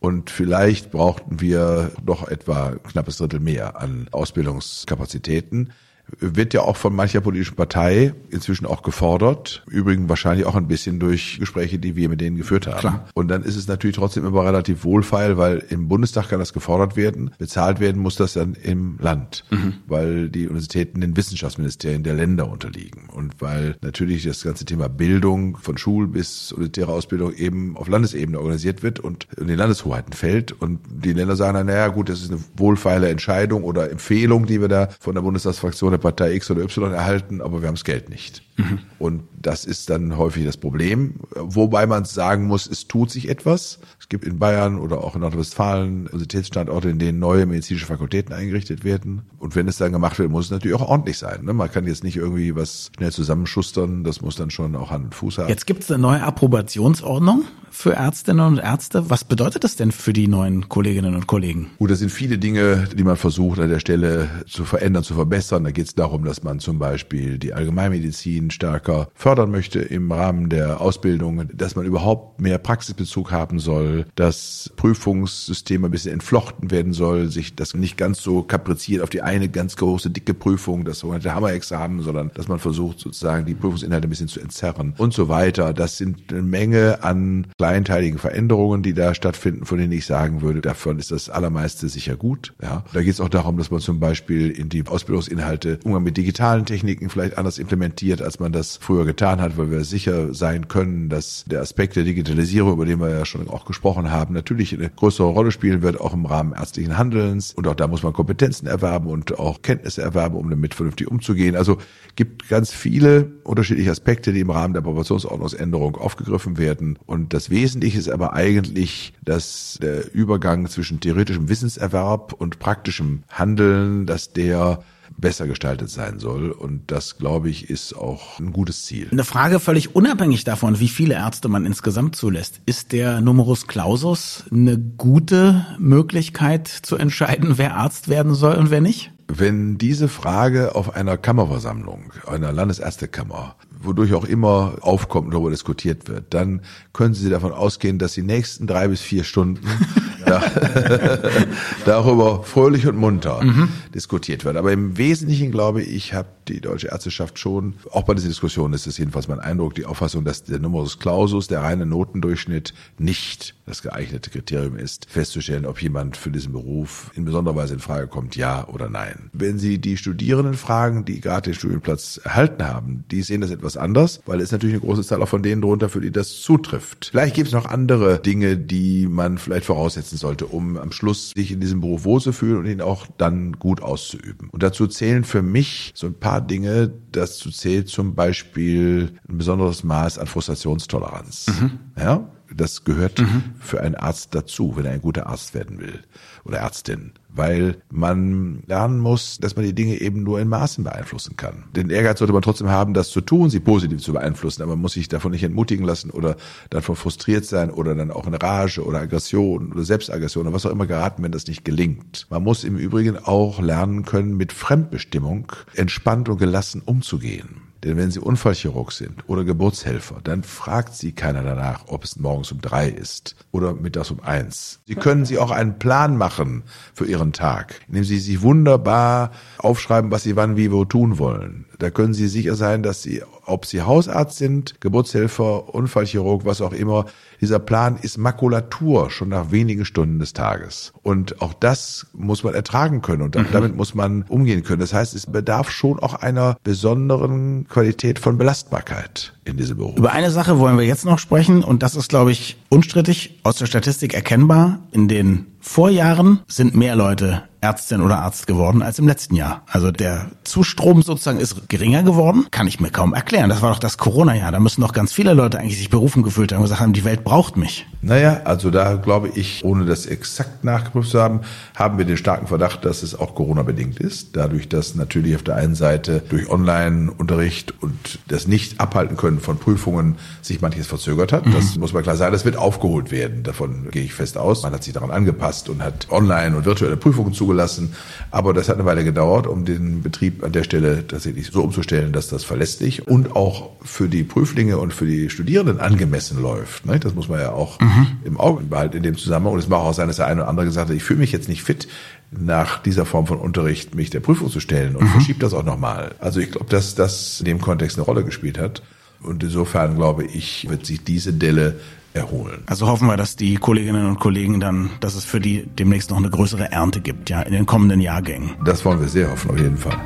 Und 0.00 0.30
vielleicht 0.30 0.90
brauchten 0.90 1.40
wir 1.40 1.92
noch 2.04 2.26
etwa 2.26 2.72
knappes 2.90 3.18
Drittel 3.18 3.38
mehr 3.38 3.80
an 3.80 4.08
Ausbildungskapazitäten 4.10 5.70
wird 6.18 6.54
ja 6.54 6.62
auch 6.62 6.76
von 6.76 6.94
mancher 6.94 7.20
politischen 7.20 7.56
Partei 7.56 8.14
inzwischen 8.30 8.66
auch 8.66 8.82
gefordert. 8.82 9.62
Übrigens 9.68 10.08
wahrscheinlich 10.08 10.46
auch 10.46 10.54
ein 10.54 10.68
bisschen 10.68 10.98
durch 10.98 11.38
Gespräche, 11.38 11.78
die 11.78 11.96
wir 11.96 12.08
mit 12.08 12.20
denen 12.20 12.36
geführt 12.36 12.66
haben. 12.66 12.78
Klar. 12.78 13.08
Und 13.14 13.28
dann 13.28 13.42
ist 13.42 13.56
es 13.56 13.68
natürlich 13.68 13.96
trotzdem 13.96 14.26
immer 14.26 14.44
relativ 14.44 14.84
wohlfeil, 14.84 15.36
weil 15.36 15.64
im 15.70 15.88
Bundestag 15.88 16.28
kann 16.30 16.38
das 16.38 16.52
gefordert 16.52 16.96
werden. 16.96 17.30
Bezahlt 17.38 17.80
werden 17.80 18.00
muss 18.00 18.16
das 18.16 18.32
dann 18.34 18.54
im 18.54 18.98
Land, 19.00 19.44
mhm. 19.50 19.74
weil 19.86 20.28
die 20.28 20.46
Universitäten 20.46 21.00
den 21.00 21.16
Wissenschaftsministerien 21.16 22.02
der 22.02 22.14
Länder 22.14 22.50
unterliegen. 22.50 23.08
Und 23.12 23.40
weil 23.40 23.76
natürlich 23.82 24.24
das 24.24 24.42
ganze 24.42 24.64
Thema 24.64 24.88
Bildung 24.88 25.56
von 25.56 25.76
Schul- 25.76 26.08
bis 26.08 26.52
universitäre 26.52 26.92
Ausbildung 26.92 27.34
eben 27.34 27.76
auf 27.76 27.88
Landesebene 27.88 28.38
organisiert 28.38 28.82
wird 28.82 29.00
und 29.00 29.26
in 29.36 29.46
den 29.46 29.58
Landeshoheiten 29.58 30.12
fällt. 30.12 30.52
Und 30.52 30.80
die 30.88 31.12
Länder 31.12 31.36
sagen 31.36 31.54
dann, 31.54 31.66
naja 31.66 31.88
gut, 31.88 32.08
das 32.08 32.22
ist 32.22 32.30
eine 32.30 32.40
wohlfeile 32.56 33.08
Entscheidung 33.08 33.64
oder 33.64 33.90
Empfehlung, 33.90 34.46
die 34.46 34.60
wir 34.60 34.68
da 34.68 34.88
von 35.00 35.14
der 35.14 35.22
Bundestagsfraktion 35.22 35.92
der 35.98 36.10
Partei 36.10 36.34
X 36.34 36.50
oder 36.50 36.62
Y 36.62 36.92
erhalten, 36.92 37.40
aber 37.40 37.60
wir 37.60 37.68
haben 37.68 37.74
das 37.74 37.84
Geld 37.84 38.08
nicht. 38.08 38.42
Mhm. 38.56 38.80
Und 38.98 39.22
das 39.40 39.64
ist 39.64 39.88
dann 39.90 40.16
häufig 40.16 40.44
das 40.44 40.56
Problem, 40.56 41.14
wobei 41.34 41.86
man 41.86 42.04
sagen 42.04 42.46
muss, 42.46 42.66
es 42.66 42.88
tut 42.88 43.10
sich 43.10 43.28
etwas. 43.28 43.78
Es 44.00 44.08
gibt 44.08 44.24
in 44.24 44.38
Bayern 44.38 44.78
oder 44.78 45.04
auch 45.04 45.14
in 45.14 45.20
Nordrhein-Westfalen 45.20 46.06
Universitätsstandorte, 46.06 46.88
in 46.90 46.98
denen 46.98 47.18
neue 47.18 47.46
medizinische 47.46 47.86
Fakultäten 47.86 48.34
eingerichtet 48.34 48.84
werden. 48.84 49.22
Und 49.38 49.54
wenn 49.54 49.68
es 49.68 49.76
dann 49.76 49.92
gemacht 49.92 50.18
wird, 50.18 50.30
muss 50.30 50.46
es 50.46 50.50
natürlich 50.50 50.76
auch 50.76 50.88
ordentlich 50.88 51.18
sein. 51.18 51.44
Ne? 51.44 51.52
Man 51.52 51.70
kann 51.70 51.86
jetzt 51.86 52.02
nicht 52.02 52.16
irgendwie 52.16 52.56
was 52.56 52.90
schnell 52.96 53.12
zusammenschustern, 53.12 54.04
das 54.04 54.20
muss 54.20 54.36
dann 54.36 54.50
schon 54.50 54.74
auch 54.74 54.90
Hand 54.90 55.04
und 55.04 55.14
Fuß 55.14 55.38
haben. 55.38 55.48
Jetzt 55.48 55.66
gibt 55.66 55.84
es 55.84 55.90
eine 55.90 56.02
neue 56.02 56.22
Approbationsordnung 56.22 57.44
für 57.78 57.92
Ärztinnen 57.92 58.44
und 58.44 58.58
Ärzte. 58.58 59.08
Was 59.08 59.22
bedeutet 59.22 59.62
das 59.62 59.76
denn 59.76 59.92
für 59.92 60.12
die 60.12 60.26
neuen 60.26 60.68
Kolleginnen 60.68 61.14
und 61.14 61.28
Kollegen? 61.28 61.70
Gut, 61.78 61.92
das 61.92 62.00
sind 62.00 62.10
viele 62.10 62.36
Dinge, 62.36 62.88
die 62.92 63.04
man 63.04 63.16
versucht 63.16 63.60
an 63.60 63.68
der 63.68 63.78
Stelle 63.78 64.28
zu 64.48 64.64
verändern, 64.64 65.04
zu 65.04 65.14
verbessern. 65.14 65.62
Da 65.62 65.70
geht 65.70 65.86
es 65.86 65.94
darum, 65.94 66.24
dass 66.24 66.42
man 66.42 66.58
zum 66.58 66.80
Beispiel 66.80 67.38
die 67.38 67.54
Allgemeinmedizin 67.54 68.50
stärker 68.50 69.08
fördern 69.14 69.52
möchte 69.52 69.78
im 69.78 70.10
Rahmen 70.10 70.48
der 70.48 70.80
Ausbildung, 70.80 71.48
dass 71.54 71.76
man 71.76 71.86
überhaupt 71.86 72.40
mehr 72.40 72.58
Praxisbezug 72.58 73.30
haben 73.30 73.60
soll, 73.60 74.06
dass 74.16 74.72
Prüfungssysteme 74.74 75.86
ein 75.86 75.92
bisschen 75.92 76.14
entflochten 76.14 76.72
werden 76.72 76.92
soll, 76.92 77.28
sich 77.28 77.54
das 77.54 77.74
nicht 77.74 77.96
ganz 77.96 78.20
so 78.20 78.42
kapriziert 78.42 79.04
auf 79.04 79.10
die 79.10 79.22
eine 79.22 79.48
ganz 79.48 79.76
große, 79.76 80.10
dicke 80.10 80.34
Prüfung, 80.34 80.84
das 80.84 80.98
sogenannte 80.98 81.32
Hammerexamen, 81.32 82.00
sondern 82.00 82.32
dass 82.34 82.48
man 82.48 82.58
versucht 82.58 82.98
sozusagen 82.98 83.46
die 83.46 83.54
Prüfungsinhalte 83.54 84.08
ein 84.08 84.10
bisschen 84.10 84.26
zu 84.26 84.40
entzerren 84.40 84.94
und 84.98 85.14
so 85.14 85.28
weiter. 85.28 85.72
Das 85.72 85.96
sind 85.96 86.32
eine 86.32 86.42
Menge 86.42 87.04
an 87.04 87.46
kleinteiligen 87.68 88.18
Veränderungen, 88.18 88.82
die 88.82 88.94
da 88.94 89.14
stattfinden, 89.14 89.66
von 89.66 89.76
denen 89.76 89.92
ich 89.92 90.06
sagen 90.06 90.40
würde, 90.40 90.62
davon 90.62 90.98
ist 90.98 91.10
das 91.10 91.28
allermeiste 91.28 91.90
sicher 91.90 92.16
gut. 92.16 92.54
Ja, 92.62 92.82
da 92.94 93.02
geht 93.02 93.12
es 93.12 93.20
auch 93.20 93.28
darum, 93.28 93.58
dass 93.58 93.70
man 93.70 93.80
zum 93.80 94.00
Beispiel 94.00 94.48
in 94.48 94.70
die 94.70 94.86
Ausbildungsinhalte 94.86 95.78
Umgang 95.84 96.02
mit 96.02 96.16
digitalen 96.16 96.64
Techniken 96.64 97.10
vielleicht 97.10 97.36
anders 97.36 97.58
implementiert, 97.58 98.22
als 98.22 98.40
man 98.40 98.52
das 98.52 98.78
früher 98.80 99.04
getan 99.04 99.42
hat, 99.42 99.58
weil 99.58 99.70
wir 99.70 99.84
sicher 99.84 100.32
sein 100.32 100.68
können, 100.68 101.10
dass 101.10 101.44
der 101.46 101.60
Aspekt 101.60 101.96
der 101.96 102.04
Digitalisierung, 102.04 102.72
über 102.72 102.86
den 102.86 103.00
wir 103.00 103.10
ja 103.10 103.26
schon 103.26 103.50
auch 103.50 103.66
gesprochen 103.66 104.10
haben, 104.10 104.32
natürlich 104.32 104.72
eine 104.72 104.88
größere 104.88 105.28
Rolle 105.28 105.50
spielen 105.50 105.82
wird, 105.82 106.00
auch 106.00 106.14
im 106.14 106.24
Rahmen 106.24 106.54
ärztlichen 106.54 106.96
Handelns. 106.96 107.52
Und 107.52 107.66
auch 107.66 107.74
da 107.74 107.86
muss 107.86 108.02
man 108.02 108.14
Kompetenzen 108.14 108.66
erwerben 108.66 109.08
und 109.08 109.38
auch 109.38 109.60
Kenntnisse 109.60 110.00
erwerben, 110.00 110.36
um 110.36 110.48
damit 110.48 110.72
vernünftig 110.72 111.06
umzugehen. 111.06 111.54
Also 111.54 111.76
gibt 112.16 112.48
ganz 112.48 112.72
viele 112.72 113.32
unterschiedliche 113.44 113.90
Aspekte, 113.90 114.32
die 114.32 114.40
im 114.40 114.50
Rahmen 114.50 114.72
der 114.72 114.80
Proportionsordnungsänderung 114.80 115.96
aufgegriffen 115.96 116.56
werden. 116.56 116.98
Und 117.04 117.34
das 117.34 117.50
Wesentliche 117.58 117.98
ist 117.98 118.08
aber 118.08 118.34
eigentlich, 118.34 119.12
dass 119.24 119.80
der 119.82 120.14
Übergang 120.14 120.68
zwischen 120.68 121.00
theoretischem 121.00 121.48
Wissenserwerb 121.48 122.32
und 122.32 122.60
praktischem 122.60 123.24
Handeln, 123.28 124.06
dass 124.06 124.32
der 124.32 124.84
besser 125.16 125.48
gestaltet 125.48 125.90
sein 125.90 126.20
soll. 126.20 126.52
Und 126.52 126.82
das, 126.92 127.18
glaube 127.18 127.50
ich, 127.50 127.68
ist 127.68 127.94
auch 127.94 128.38
ein 128.38 128.52
gutes 128.52 128.84
Ziel. 128.84 129.08
Eine 129.10 129.24
Frage 129.24 129.58
völlig 129.58 129.96
unabhängig 129.96 130.44
davon, 130.44 130.78
wie 130.78 130.86
viele 130.86 131.14
Ärzte 131.14 131.48
man 131.48 131.66
insgesamt 131.66 132.14
zulässt. 132.14 132.60
Ist 132.64 132.92
der 132.92 133.20
Numerus 133.20 133.66
Clausus 133.66 134.44
eine 134.52 134.78
gute 134.78 135.66
Möglichkeit 135.80 136.68
zu 136.68 136.94
entscheiden, 136.96 137.58
wer 137.58 137.74
Arzt 137.74 138.08
werden 138.08 138.34
soll 138.34 138.54
und 138.54 138.70
wer 138.70 138.80
nicht? 138.80 139.10
Wenn 139.26 139.76
diese 139.76 140.08
Frage 140.08 140.74
auf 140.74 140.94
einer 140.94 141.18
Kammerversammlung, 141.18 142.12
einer 142.26 142.50
Landesärztekammer, 142.50 143.56
wodurch 143.80 144.14
auch 144.14 144.24
immer 144.24 144.76
aufkommt 144.80 145.26
und 145.26 145.34
darüber 145.34 145.50
diskutiert 145.50 146.08
wird, 146.08 146.34
dann 146.34 146.62
können 146.92 147.14
Sie 147.14 147.30
davon 147.30 147.52
ausgehen, 147.52 147.98
dass 147.98 148.14
die 148.14 148.22
nächsten 148.22 148.66
drei 148.66 148.88
bis 148.88 149.00
vier 149.00 149.24
Stunden 149.24 149.66
da, 150.26 150.42
darüber 151.84 152.42
fröhlich 152.42 152.86
und 152.86 152.96
munter 152.96 153.42
mhm. 153.42 153.68
diskutiert 153.94 154.44
wird. 154.44 154.56
Aber 154.56 154.72
im 154.72 154.98
Wesentlichen, 154.98 155.50
glaube 155.50 155.82
ich, 155.82 156.14
hat 156.14 156.37
die 156.48 156.60
deutsche 156.60 156.88
Ärzteschaft 156.88 157.38
schon, 157.38 157.74
auch 157.90 158.04
bei 158.04 158.14
dieser 158.14 158.28
Diskussion 158.28 158.72
ist 158.72 158.86
es 158.86 158.98
jedenfalls 158.98 159.28
mein 159.28 159.40
Eindruck, 159.40 159.74
die 159.74 159.84
Auffassung, 159.84 160.24
dass 160.24 160.44
der 160.44 160.58
Numerus 160.58 160.98
Clausus, 160.98 161.48
der 161.48 161.62
reine 161.62 161.86
Notendurchschnitt, 161.86 162.74
nicht 162.98 163.54
das 163.66 163.82
geeignete 163.82 164.30
Kriterium 164.30 164.76
ist, 164.76 165.06
festzustellen, 165.10 165.66
ob 165.66 165.80
jemand 165.82 166.16
für 166.16 166.30
diesen 166.30 166.52
Beruf 166.52 167.10
in 167.14 167.24
besonderer 167.24 167.56
Weise 167.56 167.74
in 167.74 167.80
Frage 167.80 168.06
kommt, 168.06 168.36
ja 168.36 168.66
oder 168.68 168.88
nein. 168.88 169.30
Wenn 169.32 169.58
Sie 169.58 169.78
die 169.78 169.96
Studierenden 169.96 170.54
fragen, 170.54 171.04
die 171.04 171.20
gerade 171.20 171.50
den 171.50 171.54
Studienplatz 171.54 172.20
erhalten 172.22 172.66
haben, 172.66 173.04
die 173.10 173.22
sehen 173.22 173.40
das 173.40 173.50
etwas 173.50 173.76
anders, 173.76 174.20
weil 174.26 174.40
es 174.40 174.52
natürlich 174.52 174.74
eine 174.74 174.84
große 174.84 175.02
Zahl 175.02 175.22
auch 175.22 175.28
von 175.28 175.42
denen 175.42 175.60
drunter, 175.60 175.88
für 175.88 176.00
die 176.00 176.10
das 176.10 176.40
zutrifft. 176.40 177.08
Vielleicht 177.10 177.34
gibt 177.34 177.48
es 177.48 177.54
noch 177.54 177.66
andere 177.66 178.18
Dinge, 178.18 178.56
die 178.56 179.06
man 179.06 179.38
vielleicht 179.38 179.66
voraussetzen 179.66 180.16
sollte, 180.16 180.46
um 180.46 180.76
am 180.76 180.92
Schluss 180.92 181.30
sich 181.30 181.52
in 181.52 181.60
diesem 181.60 181.80
Beruf 181.80 182.04
wohlzufühlen 182.04 182.58
und 182.58 182.66
ihn 182.66 182.80
auch 182.80 183.06
dann 183.18 183.52
gut 183.58 183.82
auszuüben. 183.82 184.48
Und 184.50 184.62
dazu 184.62 184.86
zählen 184.86 185.24
für 185.24 185.42
mich 185.42 185.92
so 185.94 186.06
ein 186.06 186.14
paar 186.14 186.37
Dinge. 186.40 186.92
Dazu 187.12 187.50
zählt 187.50 187.88
zum 187.88 188.14
Beispiel 188.14 189.18
ein 189.28 189.38
besonderes 189.38 189.84
Maß 189.84 190.18
an 190.18 190.26
Frustrationstoleranz. 190.26 191.46
Mhm. 191.60 191.78
Ja, 191.98 192.30
das 192.58 192.84
gehört 192.84 193.20
mhm. 193.20 193.54
für 193.58 193.80
einen 193.80 193.94
Arzt 193.94 194.34
dazu, 194.34 194.76
wenn 194.76 194.84
er 194.84 194.92
ein 194.92 195.00
guter 195.00 195.26
Arzt 195.26 195.54
werden 195.54 195.80
will 195.80 196.00
oder 196.44 196.58
Ärztin, 196.58 197.12
weil 197.28 197.76
man 197.90 198.62
lernen 198.66 198.98
muss, 198.98 199.38
dass 199.38 199.56
man 199.56 199.64
die 199.64 199.74
Dinge 199.74 200.00
eben 200.00 200.22
nur 200.22 200.40
in 200.40 200.48
Maßen 200.48 200.84
beeinflussen 200.84 201.36
kann. 201.36 201.64
Den 201.74 201.90
Ehrgeiz 201.90 202.18
sollte 202.18 202.32
man 202.32 202.42
trotzdem 202.42 202.68
haben, 202.68 202.94
das 202.94 203.10
zu 203.10 203.20
tun, 203.20 203.48
sie 203.48 203.60
positiv 203.60 204.00
zu 204.00 204.12
beeinflussen, 204.12 204.62
aber 204.62 204.72
man 204.72 204.82
muss 204.82 204.94
sich 204.94 205.08
davon 205.08 205.32
nicht 205.32 205.44
entmutigen 205.44 205.86
lassen 205.86 206.10
oder 206.10 206.36
davon 206.70 206.96
frustriert 206.96 207.44
sein 207.44 207.70
oder 207.70 207.94
dann 207.94 208.10
auch 208.10 208.26
in 208.26 208.34
Rage 208.34 208.84
oder 208.84 209.00
Aggression 209.00 209.72
oder 209.72 209.84
Selbstaggression 209.84 210.46
oder 210.46 210.54
was 210.54 210.66
auch 210.66 210.72
immer 210.72 210.86
geraten, 210.86 211.22
wenn 211.22 211.32
das 211.32 211.46
nicht 211.46 211.64
gelingt. 211.64 212.26
Man 212.30 212.42
muss 212.42 212.64
im 212.64 212.76
Übrigen 212.76 213.18
auch 213.18 213.60
lernen 213.60 214.04
können, 214.04 214.36
mit 214.36 214.52
Fremdbestimmung 214.52 215.52
entspannt 215.74 216.28
und 216.28 216.38
gelassen 216.38 216.82
umzugehen. 216.84 217.67
Denn 217.84 217.96
wenn 217.96 218.10
Sie 218.10 218.18
Unfallchirurg 218.18 218.90
sind 218.92 219.28
oder 219.28 219.44
Geburtshelfer, 219.44 220.20
dann 220.24 220.42
fragt 220.42 220.94
Sie 220.94 221.12
keiner 221.12 221.42
danach, 221.42 221.84
ob 221.86 222.02
es 222.02 222.16
morgens 222.16 222.50
um 222.50 222.60
drei 222.60 222.88
ist 222.88 223.36
oder 223.52 223.74
mittags 223.74 224.10
um 224.10 224.20
eins. 224.20 224.80
Sie 224.86 224.96
können 224.96 225.24
sich 225.24 225.38
auch 225.38 225.52
einen 225.52 225.78
Plan 225.78 226.16
machen 226.16 226.64
für 226.92 227.06
Ihren 227.06 227.32
Tag, 227.32 227.80
indem 227.86 228.04
Sie 228.04 228.18
sich 228.18 228.42
wunderbar 228.42 229.30
aufschreiben, 229.58 230.10
was 230.10 230.24
Sie 230.24 230.34
wann 230.34 230.56
wie 230.56 230.72
wo 230.72 230.84
tun 230.84 231.18
wollen. 231.18 231.66
Da 231.78 231.90
können 231.90 232.12
Sie 232.12 232.26
sicher 232.26 232.56
sein, 232.56 232.82
dass 232.82 233.02
Sie, 233.02 233.22
ob 233.44 233.64
Sie 233.64 233.82
Hausarzt 233.82 234.36
sind, 234.36 234.80
Geburtshelfer, 234.80 235.72
Unfallchirurg, 235.72 236.44
was 236.44 236.60
auch 236.60 236.72
immer, 236.72 237.06
dieser 237.40 237.60
Plan 237.60 237.96
ist 237.96 238.18
Makulatur 238.18 239.10
schon 239.10 239.28
nach 239.28 239.52
wenigen 239.52 239.84
Stunden 239.84 240.18
des 240.18 240.32
Tages. 240.32 240.92
Und 241.02 241.40
auch 241.40 241.54
das 241.54 242.08
muss 242.12 242.42
man 242.42 242.54
ertragen 242.54 243.00
können 243.00 243.22
und 243.22 243.36
mhm. 243.36 243.46
damit 243.52 243.76
muss 243.76 243.94
man 243.94 244.24
umgehen 244.28 244.64
können. 244.64 244.80
Das 244.80 244.92
heißt, 244.92 245.14
es 245.14 245.26
bedarf 245.26 245.70
schon 245.70 246.00
auch 246.00 246.14
einer 246.14 246.56
besonderen 246.64 247.68
Qualität 247.68 248.18
von 248.18 248.38
Belastbarkeit 248.38 249.37
in 249.48 249.56
diesem 249.56 249.76
Beruf. 249.76 249.96
Über 249.96 250.12
eine 250.12 250.30
Sache 250.30 250.58
wollen 250.58 250.78
wir 250.78 250.84
jetzt 250.84 251.04
noch 251.04 251.18
sprechen 251.18 251.64
und 251.64 251.82
das 251.82 251.96
ist, 251.96 252.08
glaube 252.08 252.32
ich, 252.32 252.56
unstrittig 252.68 253.38
aus 253.42 253.56
der 253.56 253.66
Statistik 253.66 254.14
erkennbar. 254.14 254.80
In 254.92 255.08
den 255.08 255.46
Vorjahren 255.60 256.40
sind 256.46 256.74
mehr 256.74 256.96
Leute 256.96 257.42
Ärztin 257.60 258.00
oder 258.02 258.20
Arzt 258.20 258.46
geworden 258.46 258.82
als 258.82 258.98
im 258.98 259.08
letzten 259.08 259.34
Jahr. 259.34 259.62
Also 259.66 259.90
der 259.90 260.30
Zustrom 260.44 261.02
sozusagen 261.02 261.40
ist 261.40 261.68
geringer 261.68 262.04
geworden. 262.04 262.46
Kann 262.50 262.68
ich 262.68 262.78
mir 262.78 262.90
kaum 262.90 263.14
erklären. 263.14 263.50
Das 263.50 263.62
war 263.62 263.72
doch 263.72 263.80
das 263.80 263.98
Corona-Jahr. 263.98 264.52
Da 264.52 264.60
müssen 264.60 264.80
doch 264.80 264.92
ganz 264.92 265.12
viele 265.12 265.34
Leute 265.34 265.58
eigentlich 265.58 265.76
sich 265.76 265.90
berufen 265.90 266.22
gefühlt 266.22 266.52
haben 266.52 266.58
und 266.58 266.64
gesagt 266.64 266.80
haben, 266.80 266.92
die 266.92 267.04
Welt 267.04 267.24
braucht 267.24 267.56
mich. 267.56 267.86
Naja, 268.00 268.42
also 268.44 268.70
da 268.70 268.94
glaube 268.94 269.30
ich, 269.34 269.64
ohne 269.64 269.84
das 269.84 270.06
exakt 270.06 270.62
nachgeprüft 270.62 271.10
zu 271.10 271.20
haben, 271.20 271.40
haben 271.74 271.98
wir 271.98 272.04
den 272.04 272.16
starken 272.16 272.46
Verdacht, 272.46 272.84
dass 272.84 273.02
es 273.02 273.18
auch 273.18 273.34
Corona-bedingt 273.34 273.98
ist. 273.98 274.36
Dadurch, 274.36 274.68
dass 274.68 274.94
natürlich 274.94 275.34
auf 275.34 275.42
der 275.42 275.56
einen 275.56 275.74
Seite 275.74 276.22
durch 276.28 276.48
Online-Unterricht 276.48 277.74
und 277.82 278.20
das 278.28 278.46
nicht 278.46 278.80
abhalten 278.80 279.16
können 279.16 279.37
von 279.40 279.58
Prüfungen 279.58 280.16
sich 280.42 280.60
manches 280.60 280.86
verzögert 280.86 281.32
hat. 281.32 281.46
Mhm. 281.46 281.52
Das 281.52 281.76
muss 281.76 281.92
man 281.92 282.02
klar 282.02 282.16
sagen. 282.16 282.32
Das 282.32 282.44
wird 282.44 282.56
aufgeholt 282.56 283.10
werden. 283.10 283.42
Davon 283.42 283.90
gehe 283.90 284.04
ich 284.04 284.14
fest 284.14 284.38
aus. 284.38 284.62
Man 284.62 284.72
hat 284.72 284.84
sich 284.84 284.92
daran 284.92 285.10
angepasst 285.10 285.68
und 285.68 285.82
hat 285.82 286.08
online 286.10 286.56
und 286.56 286.64
virtuelle 286.64 286.96
Prüfungen 286.96 287.32
zugelassen. 287.32 287.94
Aber 288.30 288.52
das 288.52 288.68
hat 288.68 288.76
eine 288.76 288.84
Weile 288.84 289.04
gedauert, 289.04 289.46
um 289.46 289.64
den 289.64 290.02
Betrieb 290.02 290.44
an 290.44 290.52
der 290.52 290.64
Stelle 290.64 291.06
tatsächlich 291.06 291.48
so 291.48 291.62
umzustellen, 291.62 292.12
dass 292.12 292.28
das 292.28 292.44
verlässlich 292.44 293.06
und 293.06 293.34
auch 293.36 293.70
für 293.82 294.08
die 294.08 294.24
Prüflinge 294.24 294.78
und 294.78 294.92
für 294.92 295.06
die 295.06 295.30
Studierenden 295.30 295.80
angemessen 295.80 296.40
läuft. 296.40 296.82
Das 297.00 297.14
muss 297.14 297.28
man 297.28 297.40
ja 297.40 297.52
auch 297.52 297.80
mhm. 297.80 298.06
im 298.24 298.40
Auge 298.40 298.64
behalten 298.64 298.96
in 298.96 299.02
dem 299.02 299.16
Zusammenhang. 299.16 299.54
Und 299.54 299.60
es 299.60 299.68
mag 299.68 299.80
auch 299.80 299.94
sein, 299.94 300.08
dass 300.08 300.16
der 300.16 300.26
eine 300.26 300.42
oder 300.42 300.48
andere 300.48 300.66
gesagt 300.66 300.88
hat, 300.88 300.96
ich 300.96 301.04
fühle 301.04 301.20
mich 301.20 301.32
jetzt 301.32 301.48
nicht 301.48 301.62
fit, 301.62 301.88
nach 302.30 302.82
dieser 302.82 303.06
Form 303.06 303.26
von 303.26 303.38
Unterricht 303.38 303.94
mich 303.94 304.10
der 304.10 304.20
Prüfung 304.20 304.50
zu 304.50 304.60
stellen 304.60 304.96
und 304.96 305.04
mhm. 305.04 305.08
verschiebt 305.08 305.42
das 305.42 305.54
auch 305.54 305.64
nochmal. 305.64 306.14
Also 306.18 306.40
ich 306.40 306.50
glaube, 306.50 306.66
dass 306.68 306.94
das 306.94 307.40
in 307.40 307.46
dem 307.46 307.60
Kontext 307.60 307.96
eine 307.96 308.04
Rolle 308.04 308.24
gespielt 308.24 308.58
hat. 308.58 308.82
Und 309.22 309.42
insofern 309.42 309.96
glaube 309.96 310.24
ich, 310.24 310.66
wird 310.68 310.86
sich 310.86 311.02
diese 311.02 311.32
Delle 311.32 311.80
erholen. 312.14 312.62
Also 312.66 312.86
hoffen 312.86 313.08
wir, 313.08 313.16
dass 313.16 313.34
die 313.36 313.56
Kolleginnen 313.56 314.06
und 314.06 314.20
Kollegen 314.20 314.60
dann, 314.60 314.90
dass 315.00 315.14
es 315.14 315.24
für 315.24 315.40
die 315.40 315.66
demnächst 315.66 316.10
noch 316.10 316.18
eine 316.18 316.30
größere 316.30 316.70
Ernte 316.70 317.00
gibt, 317.00 317.30
ja, 317.30 317.42
in 317.42 317.52
den 317.52 317.66
kommenden 317.66 318.00
Jahrgängen. 318.00 318.52
Das 318.64 318.84
wollen 318.84 319.00
wir 319.00 319.08
sehr 319.08 319.28
hoffen, 319.30 319.50
auf 319.50 319.58
jeden 319.58 319.76
Fall. 319.76 319.98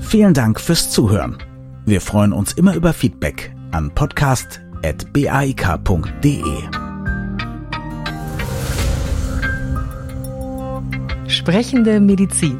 Vielen 0.00 0.34
Dank 0.34 0.60
fürs 0.60 0.90
Zuhören. 0.90 1.38
Wir 1.86 2.00
freuen 2.00 2.32
uns 2.32 2.52
immer 2.52 2.74
über 2.74 2.92
Feedback 2.92 3.54
an 3.70 3.94
podcast.baik.de. 3.94 6.42
Sprechende 11.28 12.00
Medizin. 12.00 12.58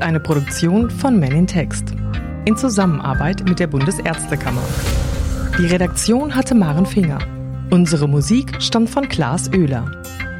Eine 0.00 0.20
Produktion 0.20 0.90
von 0.90 1.20
Men 1.20 1.32
in 1.32 1.46
Text. 1.46 1.97
In 2.48 2.56
Zusammenarbeit 2.56 3.46
mit 3.46 3.60
der 3.60 3.66
Bundesärztekammer. 3.66 4.62
Die 5.58 5.66
Redaktion 5.66 6.34
hatte 6.34 6.54
Maren 6.54 6.86
Finger. 6.86 7.18
Unsere 7.68 8.08
Musik 8.08 8.62
stammt 8.62 8.88
von 8.88 9.06
Klaas 9.06 9.52
Oehler. 9.52 9.84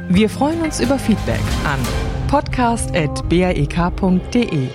Wir 0.09 0.27
freuen 0.27 0.59
uns 0.61 0.79
über 0.79 0.97
Feedback 0.97 1.39
an 1.65 1.79
podcast.baek.de. 2.27 4.69